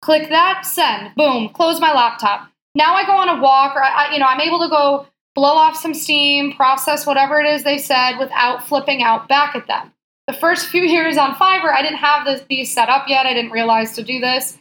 Click 0.00 0.30
that, 0.30 0.64
send, 0.64 1.14
boom, 1.14 1.50
close 1.50 1.78
my 1.78 1.92
laptop. 1.92 2.48
Now 2.74 2.94
I 2.94 3.04
go 3.04 3.12
on 3.12 3.28
a 3.28 3.42
walk, 3.42 3.76
or 3.76 3.82
I, 3.82 4.12
you 4.14 4.18
know, 4.18 4.26
I'm 4.26 4.40
able 4.40 4.60
to 4.60 4.68
go 4.68 5.06
blow 5.38 5.54
off 5.54 5.76
some 5.76 5.94
steam, 5.94 6.52
process 6.54 7.06
whatever 7.06 7.40
it 7.40 7.46
is 7.46 7.62
they 7.62 7.78
said 7.78 8.18
without 8.18 8.66
flipping 8.66 9.04
out 9.04 9.28
back 9.28 9.54
at 9.54 9.68
them. 9.68 9.92
The 10.26 10.32
first 10.32 10.66
few 10.66 10.82
years 10.82 11.16
on 11.16 11.36
Fiverr, 11.36 11.72
I 11.72 11.80
didn't 11.80 11.98
have 11.98 12.24
this, 12.24 12.42
these 12.48 12.74
set 12.74 12.88
up 12.88 13.04
yet. 13.06 13.24
I 13.24 13.34
didn't 13.34 13.52
realize 13.52 13.94
to 13.94 14.02
do 14.02 14.18
this. 14.18 14.58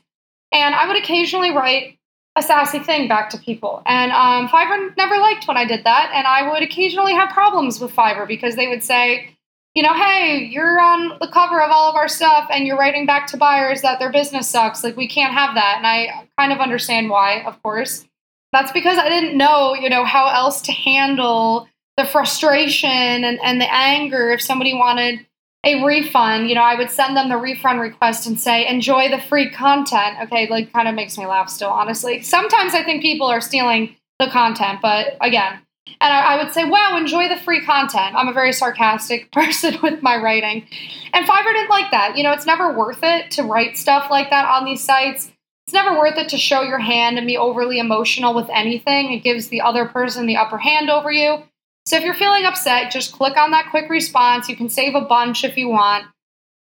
And 0.51 0.75
I 0.75 0.87
would 0.87 0.95
occasionally 0.95 1.49
write 1.49 1.97
a 2.35 2.43
sassy 2.43 2.77
thing 2.77 3.07
back 3.07 3.31
to 3.31 3.39
people. 3.39 3.81
And 3.87 4.11
um, 4.11 4.49
Fiverr 4.49 4.95
never 4.95 5.17
liked 5.17 5.47
when 5.47 5.57
I 5.57 5.65
did 5.65 5.83
that. 5.83 6.11
And 6.13 6.27
I 6.27 6.47
would 6.47 6.61
occasionally 6.61 7.13
have 7.13 7.31
problems 7.31 7.81
with 7.81 7.91
Fiverr 7.91 8.27
because 8.27 8.55
they 8.55 8.67
would 8.67 8.83
say, 8.83 9.35
you 9.73 9.81
know, 9.81 9.95
hey, 9.95 10.47
you're 10.47 10.79
on 10.79 11.17
the 11.19 11.27
cover 11.33 11.59
of 11.59 11.71
all 11.71 11.89
of 11.89 11.95
our 11.95 12.07
stuff 12.07 12.49
and 12.51 12.67
you're 12.67 12.77
writing 12.77 13.07
back 13.07 13.25
to 13.27 13.37
buyers 13.37 13.81
that 13.81 13.97
their 13.97 14.11
business 14.11 14.47
sucks. 14.47 14.83
Like, 14.83 14.95
we 14.95 15.07
can't 15.07 15.33
have 15.33 15.55
that. 15.55 15.77
And 15.77 15.87
I 15.87 16.27
kind 16.37 16.53
of 16.53 16.59
understand 16.59 17.09
why, 17.09 17.41
of 17.41 17.63
course. 17.63 18.05
That's 18.53 18.71
because 18.71 18.97
I 18.97 19.09
didn't 19.09 19.37
know, 19.37 19.75
you 19.75 19.89
know, 19.89 20.05
how 20.05 20.27
else 20.27 20.61
to 20.63 20.71
handle 20.71 21.67
the 21.97 22.05
frustration 22.05 22.89
and, 22.89 23.39
and 23.43 23.59
the 23.59 23.73
anger 23.73 24.29
if 24.29 24.41
somebody 24.41 24.73
wanted 24.73 25.25
a 25.63 25.83
refund, 25.83 26.47
you 26.47 26.55
know, 26.55 26.61
I 26.61 26.75
would 26.75 26.89
send 26.89 27.17
them 27.17 27.29
the 27.29 27.37
refund 27.37 27.81
request 27.81 28.25
and 28.25 28.39
say, 28.39 28.65
enjoy 28.67 29.09
the 29.09 29.19
free 29.19 29.49
content. 29.49 30.17
Okay, 30.23 30.47
like 30.47 30.71
kind 30.71 30.87
of 30.87 30.95
makes 30.95 31.17
me 31.17 31.25
laugh 31.25 31.49
still, 31.49 31.69
honestly. 31.69 32.21
Sometimes 32.21 32.73
I 32.73 32.83
think 32.83 33.01
people 33.01 33.27
are 33.27 33.41
stealing 33.41 33.95
the 34.19 34.27
content, 34.27 34.79
but 34.81 35.17
again, 35.19 35.59
and 35.99 36.13
I, 36.13 36.35
I, 36.35 36.43
would 36.43 36.53
say, 36.53 36.65
wow, 36.65 36.97
enjoy 36.97 37.27
the 37.27 37.37
free 37.37 37.65
content. 37.65 38.15
I'm 38.15 38.27
a 38.27 38.33
very 38.33 38.53
sarcastic 38.53 39.31
person 39.33 39.77
with 39.81 40.01
my 40.03 40.17
writing. 40.17 40.67
And 41.13 41.25
Fiverr 41.25 41.53
didn't 41.53 41.69
like 41.69 41.91
that. 41.91 42.17
You 42.17 42.23
know, 42.23 42.31
it's 42.31 42.45
never 42.45 42.77
worth 42.77 42.99
it 43.03 43.31
to 43.31 43.43
write 43.43 43.77
stuff 43.77 44.09
like 44.09 44.29
that 44.29 44.45
on 44.45 44.65
these 44.65 44.83
sites. 44.83 45.31
It's 45.67 45.73
never 45.73 45.99
worth 45.99 46.17
it 46.17 46.29
to 46.29 46.37
show 46.37 46.61
your 46.61 46.79
hand 46.79 47.17
and 47.17 47.27
be 47.27 47.35
overly 47.35 47.77
emotional 47.77 48.33
with 48.33 48.49
anything. 48.49 49.11
It 49.11 49.19
gives 49.19 49.49
the 49.49 49.59
other 49.59 49.85
person 49.85 50.25
the 50.25 50.37
upper 50.37 50.57
hand 50.57 50.89
over 50.89 51.11
you. 51.11 51.43
So 51.85 51.97
if 51.97 52.03
you're 52.03 52.13
feeling 52.13 52.45
upset, 52.45 52.89
just 52.89 53.11
click 53.11 53.35
on 53.35 53.51
that 53.51 53.69
quick 53.69 53.89
response. 53.89 54.47
You 54.47 54.55
can 54.55 54.69
save 54.69 54.95
a 54.95 55.01
bunch 55.01 55.43
if 55.43 55.57
you 55.57 55.67
want, 55.67 56.05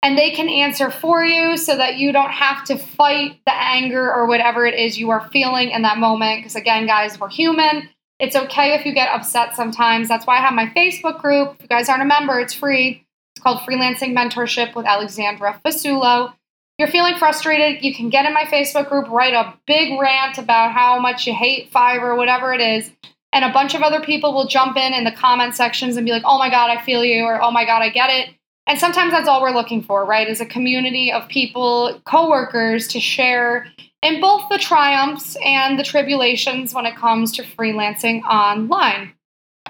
and 0.03 0.17
they 0.17 0.31
can 0.31 0.49
answer 0.49 0.91
for 0.91 1.23
you 1.23 1.55
so 1.55 1.77
that 1.77 1.95
you 1.95 2.11
don't 2.11 2.31
have 2.31 2.65
to 2.65 2.77
fight 2.77 3.39
the 3.45 3.53
anger 3.53 4.13
or 4.13 4.27
whatever 4.27 4.65
it 4.65 4.77
is 4.77 4.99
you 4.99 5.11
are 5.11 5.29
feeling 5.29 5.71
in 5.71 5.83
that 5.83 5.97
moment. 5.97 6.39
Because 6.39 6.57
again, 6.57 6.85
guys, 6.85 7.17
we're 7.17 7.29
human. 7.29 7.87
It's 8.19 8.35
okay 8.35 8.73
if 8.73 8.85
you 8.85 8.93
get 8.93 9.15
upset 9.15 9.55
sometimes. 9.55 10.09
That's 10.09 10.27
why 10.27 10.39
I 10.39 10.41
have 10.41 10.53
my 10.53 10.67
Facebook 10.75 11.21
group. 11.21 11.55
If 11.55 11.61
you 11.61 11.67
guys 11.69 11.87
aren't 11.87 12.03
a 12.03 12.05
member, 12.05 12.37
it's 12.37 12.53
free. 12.53 13.05
It's 13.33 13.41
called 13.41 13.61
Freelancing 13.61 14.13
Mentorship 14.13 14.75
with 14.75 14.85
Alexandra 14.85 15.57
Fasulo. 15.63 16.33
You're 16.79 16.87
feeling 16.87 17.17
frustrated, 17.17 17.83
you 17.83 17.93
can 17.93 18.09
get 18.09 18.25
in 18.25 18.33
my 18.33 18.45
Facebook 18.45 18.89
group, 18.89 19.09
write 19.09 19.33
a 19.33 19.53
big 19.67 19.99
rant 19.99 20.39
about 20.39 20.71
how 20.71 20.97
much 20.97 21.27
you 21.27 21.33
hate 21.35 21.71
Fiverr, 21.71 22.17
whatever 22.17 22.53
it 22.53 22.61
is 22.61 22.89
and 23.31 23.45
a 23.45 23.53
bunch 23.53 23.75
of 23.75 23.81
other 23.81 24.01
people 24.01 24.33
will 24.33 24.47
jump 24.47 24.75
in 24.77 24.93
in 24.93 25.03
the 25.03 25.11
comment 25.11 25.55
sections 25.55 25.97
and 25.97 26.05
be 26.05 26.11
like, 26.11 26.23
oh 26.25 26.37
my 26.37 26.49
God, 26.49 26.69
I 26.69 26.81
feel 26.81 27.03
you, 27.03 27.23
or 27.23 27.41
oh 27.41 27.51
my 27.51 27.65
God, 27.65 27.81
I 27.81 27.89
get 27.89 28.09
it. 28.09 28.33
And 28.67 28.79
sometimes 28.79 29.11
that's 29.11 29.27
all 29.27 29.41
we're 29.41 29.51
looking 29.51 29.81
for, 29.81 30.05
right? 30.05 30.27
Is 30.27 30.41
a 30.41 30.45
community 30.45 31.11
of 31.11 31.27
people, 31.27 31.99
coworkers 32.05 32.87
to 32.89 32.99
share 32.99 33.67
in 34.01 34.21
both 34.21 34.47
the 34.49 34.57
triumphs 34.57 35.35
and 35.43 35.77
the 35.77 35.83
tribulations 35.83 36.73
when 36.73 36.85
it 36.85 36.95
comes 36.95 37.31
to 37.33 37.43
freelancing 37.43 38.21
online. 38.23 39.13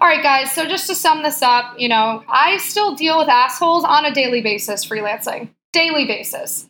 All 0.01 0.07
right, 0.07 0.23
guys, 0.23 0.51
so 0.51 0.65
just 0.65 0.87
to 0.87 0.95
sum 0.95 1.23
this 1.23 1.41
up, 1.41 1.75
you 1.77 1.89
know, 1.89 2.23
I 2.29 2.57
still 2.57 2.95
deal 2.95 3.17
with 3.17 3.27
assholes 3.27 3.83
on 3.83 4.05
a 4.05 4.13
daily 4.13 4.41
basis 4.41 4.85
freelancing, 4.85 5.49
daily 5.73 6.05
basis. 6.05 6.68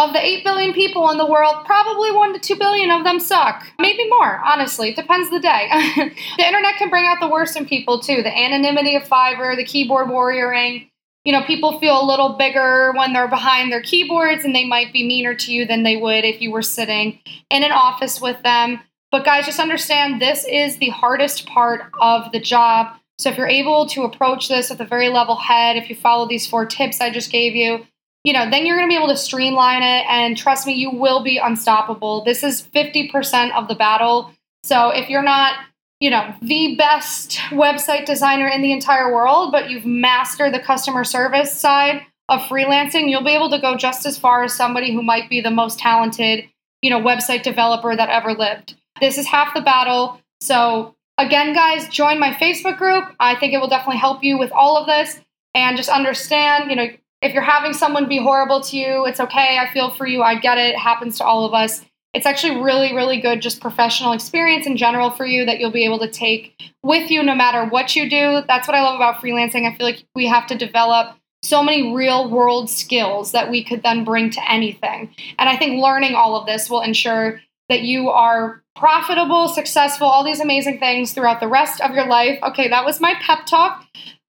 Of 0.00 0.14
the 0.14 0.24
8 0.24 0.44
billion 0.44 0.72
people 0.72 1.10
in 1.10 1.18
the 1.18 1.26
world, 1.26 1.56
probably 1.66 2.10
1 2.10 2.32
to 2.32 2.38
2 2.38 2.56
billion 2.56 2.90
of 2.90 3.04
them 3.04 3.20
suck. 3.20 3.66
Maybe 3.78 4.08
more, 4.08 4.40
honestly. 4.42 4.88
It 4.88 4.96
depends 4.96 5.28
the 5.28 5.40
day. 5.40 5.68
the 6.38 6.46
internet 6.46 6.76
can 6.76 6.88
bring 6.88 7.04
out 7.04 7.18
the 7.20 7.28
worst 7.28 7.54
in 7.54 7.66
people, 7.66 8.00
too. 8.00 8.22
The 8.22 8.34
anonymity 8.34 8.96
of 8.96 9.02
Fiverr, 9.02 9.56
the 9.56 9.64
keyboard 9.64 10.08
warrioring. 10.08 10.88
You 11.26 11.34
know, 11.34 11.44
people 11.44 11.78
feel 11.78 12.00
a 12.00 12.06
little 12.06 12.38
bigger 12.38 12.94
when 12.96 13.12
they're 13.12 13.28
behind 13.28 13.70
their 13.70 13.82
keyboards 13.82 14.42
and 14.42 14.54
they 14.54 14.64
might 14.64 14.90
be 14.90 15.06
meaner 15.06 15.34
to 15.34 15.52
you 15.52 15.66
than 15.66 15.82
they 15.82 15.98
would 15.98 16.24
if 16.24 16.40
you 16.40 16.50
were 16.50 16.62
sitting 16.62 17.18
in 17.50 17.62
an 17.62 17.72
office 17.72 18.22
with 18.22 18.42
them. 18.42 18.80
But 19.10 19.26
guys, 19.26 19.44
just 19.44 19.60
understand 19.60 20.18
this 20.18 20.46
is 20.48 20.78
the 20.78 20.88
hardest 20.88 21.44
part 21.44 21.92
of 22.00 22.32
the 22.32 22.40
job. 22.40 22.96
So 23.18 23.28
if 23.28 23.36
you're 23.36 23.46
able 23.46 23.86
to 23.88 24.04
approach 24.04 24.48
this 24.48 24.70
with 24.70 24.80
a 24.80 24.86
very 24.86 25.10
level 25.10 25.36
head, 25.36 25.76
if 25.76 25.90
you 25.90 25.94
follow 25.94 26.26
these 26.26 26.46
four 26.46 26.64
tips 26.64 27.02
I 27.02 27.10
just 27.10 27.30
gave 27.30 27.54
you, 27.54 27.86
you 28.24 28.32
know, 28.32 28.50
then 28.50 28.66
you're 28.66 28.76
going 28.76 28.88
to 28.88 28.92
be 28.92 28.96
able 28.96 29.08
to 29.08 29.16
streamline 29.16 29.82
it. 29.82 30.04
And 30.08 30.36
trust 30.36 30.66
me, 30.66 30.74
you 30.74 30.90
will 30.90 31.22
be 31.22 31.38
unstoppable. 31.38 32.24
This 32.24 32.42
is 32.42 32.62
50% 32.62 33.54
of 33.54 33.68
the 33.68 33.74
battle. 33.74 34.32
So 34.62 34.90
if 34.90 35.08
you're 35.08 35.22
not, 35.22 35.54
you 36.00 36.10
know, 36.10 36.34
the 36.42 36.76
best 36.76 37.38
website 37.50 38.06
designer 38.06 38.46
in 38.48 38.62
the 38.62 38.72
entire 38.72 39.12
world, 39.12 39.52
but 39.52 39.70
you've 39.70 39.86
mastered 39.86 40.52
the 40.52 40.60
customer 40.60 41.04
service 41.04 41.52
side 41.52 42.02
of 42.28 42.40
freelancing, 42.42 43.08
you'll 43.10 43.24
be 43.24 43.34
able 43.34 43.50
to 43.50 43.60
go 43.60 43.76
just 43.76 44.06
as 44.06 44.18
far 44.18 44.44
as 44.44 44.54
somebody 44.54 44.92
who 44.94 45.02
might 45.02 45.28
be 45.28 45.40
the 45.40 45.50
most 45.50 45.78
talented, 45.78 46.44
you 46.82 46.90
know, 46.90 47.00
website 47.00 47.42
developer 47.42 47.96
that 47.96 48.08
ever 48.08 48.34
lived. 48.34 48.76
This 49.00 49.18
is 49.18 49.26
half 49.26 49.54
the 49.54 49.60
battle. 49.60 50.20
So 50.40 50.94
again, 51.18 51.54
guys, 51.54 51.88
join 51.88 52.18
my 52.18 52.32
Facebook 52.32 52.78
group. 52.78 53.04
I 53.18 53.34
think 53.34 53.52
it 53.52 53.58
will 53.58 53.68
definitely 53.68 53.98
help 53.98 54.22
you 54.22 54.38
with 54.38 54.52
all 54.52 54.76
of 54.76 54.86
this. 54.86 55.20
And 55.54 55.76
just 55.76 55.88
understand, 55.88 56.70
you 56.70 56.76
know, 56.76 56.86
if 57.22 57.34
you're 57.34 57.42
having 57.42 57.72
someone 57.72 58.08
be 58.08 58.22
horrible 58.22 58.60
to 58.62 58.76
you, 58.76 59.04
it's 59.06 59.20
okay. 59.20 59.58
I 59.58 59.72
feel 59.72 59.90
for 59.90 60.06
you. 60.06 60.22
I 60.22 60.38
get 60.38 60.58
it. 60.58 60.74
It 60.74 60.78
happens 60.78 61.18
to 61.18 61.24
all 61.24 61.44
of 61.44 61.52
us. 61.52 61.84
It's 62.12 62.26
actually 62.26 62.60
really, 62.60 62.94
really 62.94 63.20
good, 63.20 63.40
just 63.40 63.60
professional 63.60 64.12
experience 64.12 64.66
in 64.66 64.76
general 64.76 65.10
for 65.10 65.24
you 65.24 65.44
that 65.44 65.60
you'll 65.60 65.70
be 65.70 65.84
able 65.84 66.00
to 66.00 66.10
take 66.10 66.54
with 66.82 67.10
you 67.10 67.22
no 67.22 67.34
matter 67.34 67.64
what 67.64 67.94
you 67.94 68.10
do. 68.10 68.42
That's 68.48 68.66
what 68.66 68.74
I 68.74 68.82
love 68.82 68.96
about 68.96 69.22
freelancing. 69.22 69.70
I 69.70 69.76
feel 69.76 69.86
like 69.86 70.04
we 70.14 70.26
have 70.26 70.46
to 70.48 70.56
develop 70.56 71.16
so 71.42 71.62
many 71.62 71.94
real 71.94 72.28
world 72.28 72.68
skills 72.68 73.32
that 73.32 73.50
we 73.50 73.62
could 73.62 73.82
then 73.82 74.04
bring 74.04 74.30
to 74.30 74.50
anything. 74.50 75.14
And 75.38 75.48
I 75.48 75.56
think 75.56 75.80
learning 75.80 76.14
all 76.14 76.36
of 76.36 76.46
this 76.46 76.68
will 76.68 76.82
ensure 76.82 77.40
that 77.68 77.82
you 77.82 78.10
are 78.10 78.62
profitable, 78.76 79.48
successful, 79.48 80.06
all 80.06 80.24
these 80.24 80.40
amazing 80.40 80.80
things 80.80 81.12
throughout 81.12 81.38
the 81.38 81.48
rest 81.48 81.80
of 81.80 81.92
your 81.92 82.06
life. 82.06 82.38
Okay, 82.42 82.68
that 82.68 82.84
was 82.84 83.00
my 83.00 83.14
pep 83.20 83.46
talk. 83.46 83.86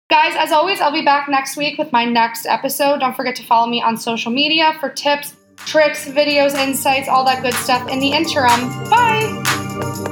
Guys, 0.09 0.33
as 0.35 0.51
always, 0.51 0.81
I'll 0.81 0.91
be 0.91 1.03
back 1.03 1.29
next 1.29 1.55
week 1.55 1.77
with 1.77 1.91
my 1.91 2.03
next 2.03 2.47
episode. 2.47 2.99
Don't 2.99 3.15
forget 3.15 3.35
to 3.35 3.43
follow 3.43 3.67
me 3.67 3.79
on 3.79 3.95
social 3.95 4.31
media 4.31 4.75
for 4.79 4.89
tips, 4.89 5.35
tricks, 5.57 6.07
videos, 6.07 6.55
insights, 6.55 7.07
all 7.07 7.23
that 7.25 7.43
good 7.43 7.53
stuff 7.53 7.87
in 7.89 7.99
the 7.99 8.11
interim. 8.11 8.69
Bye. 8.89 10.08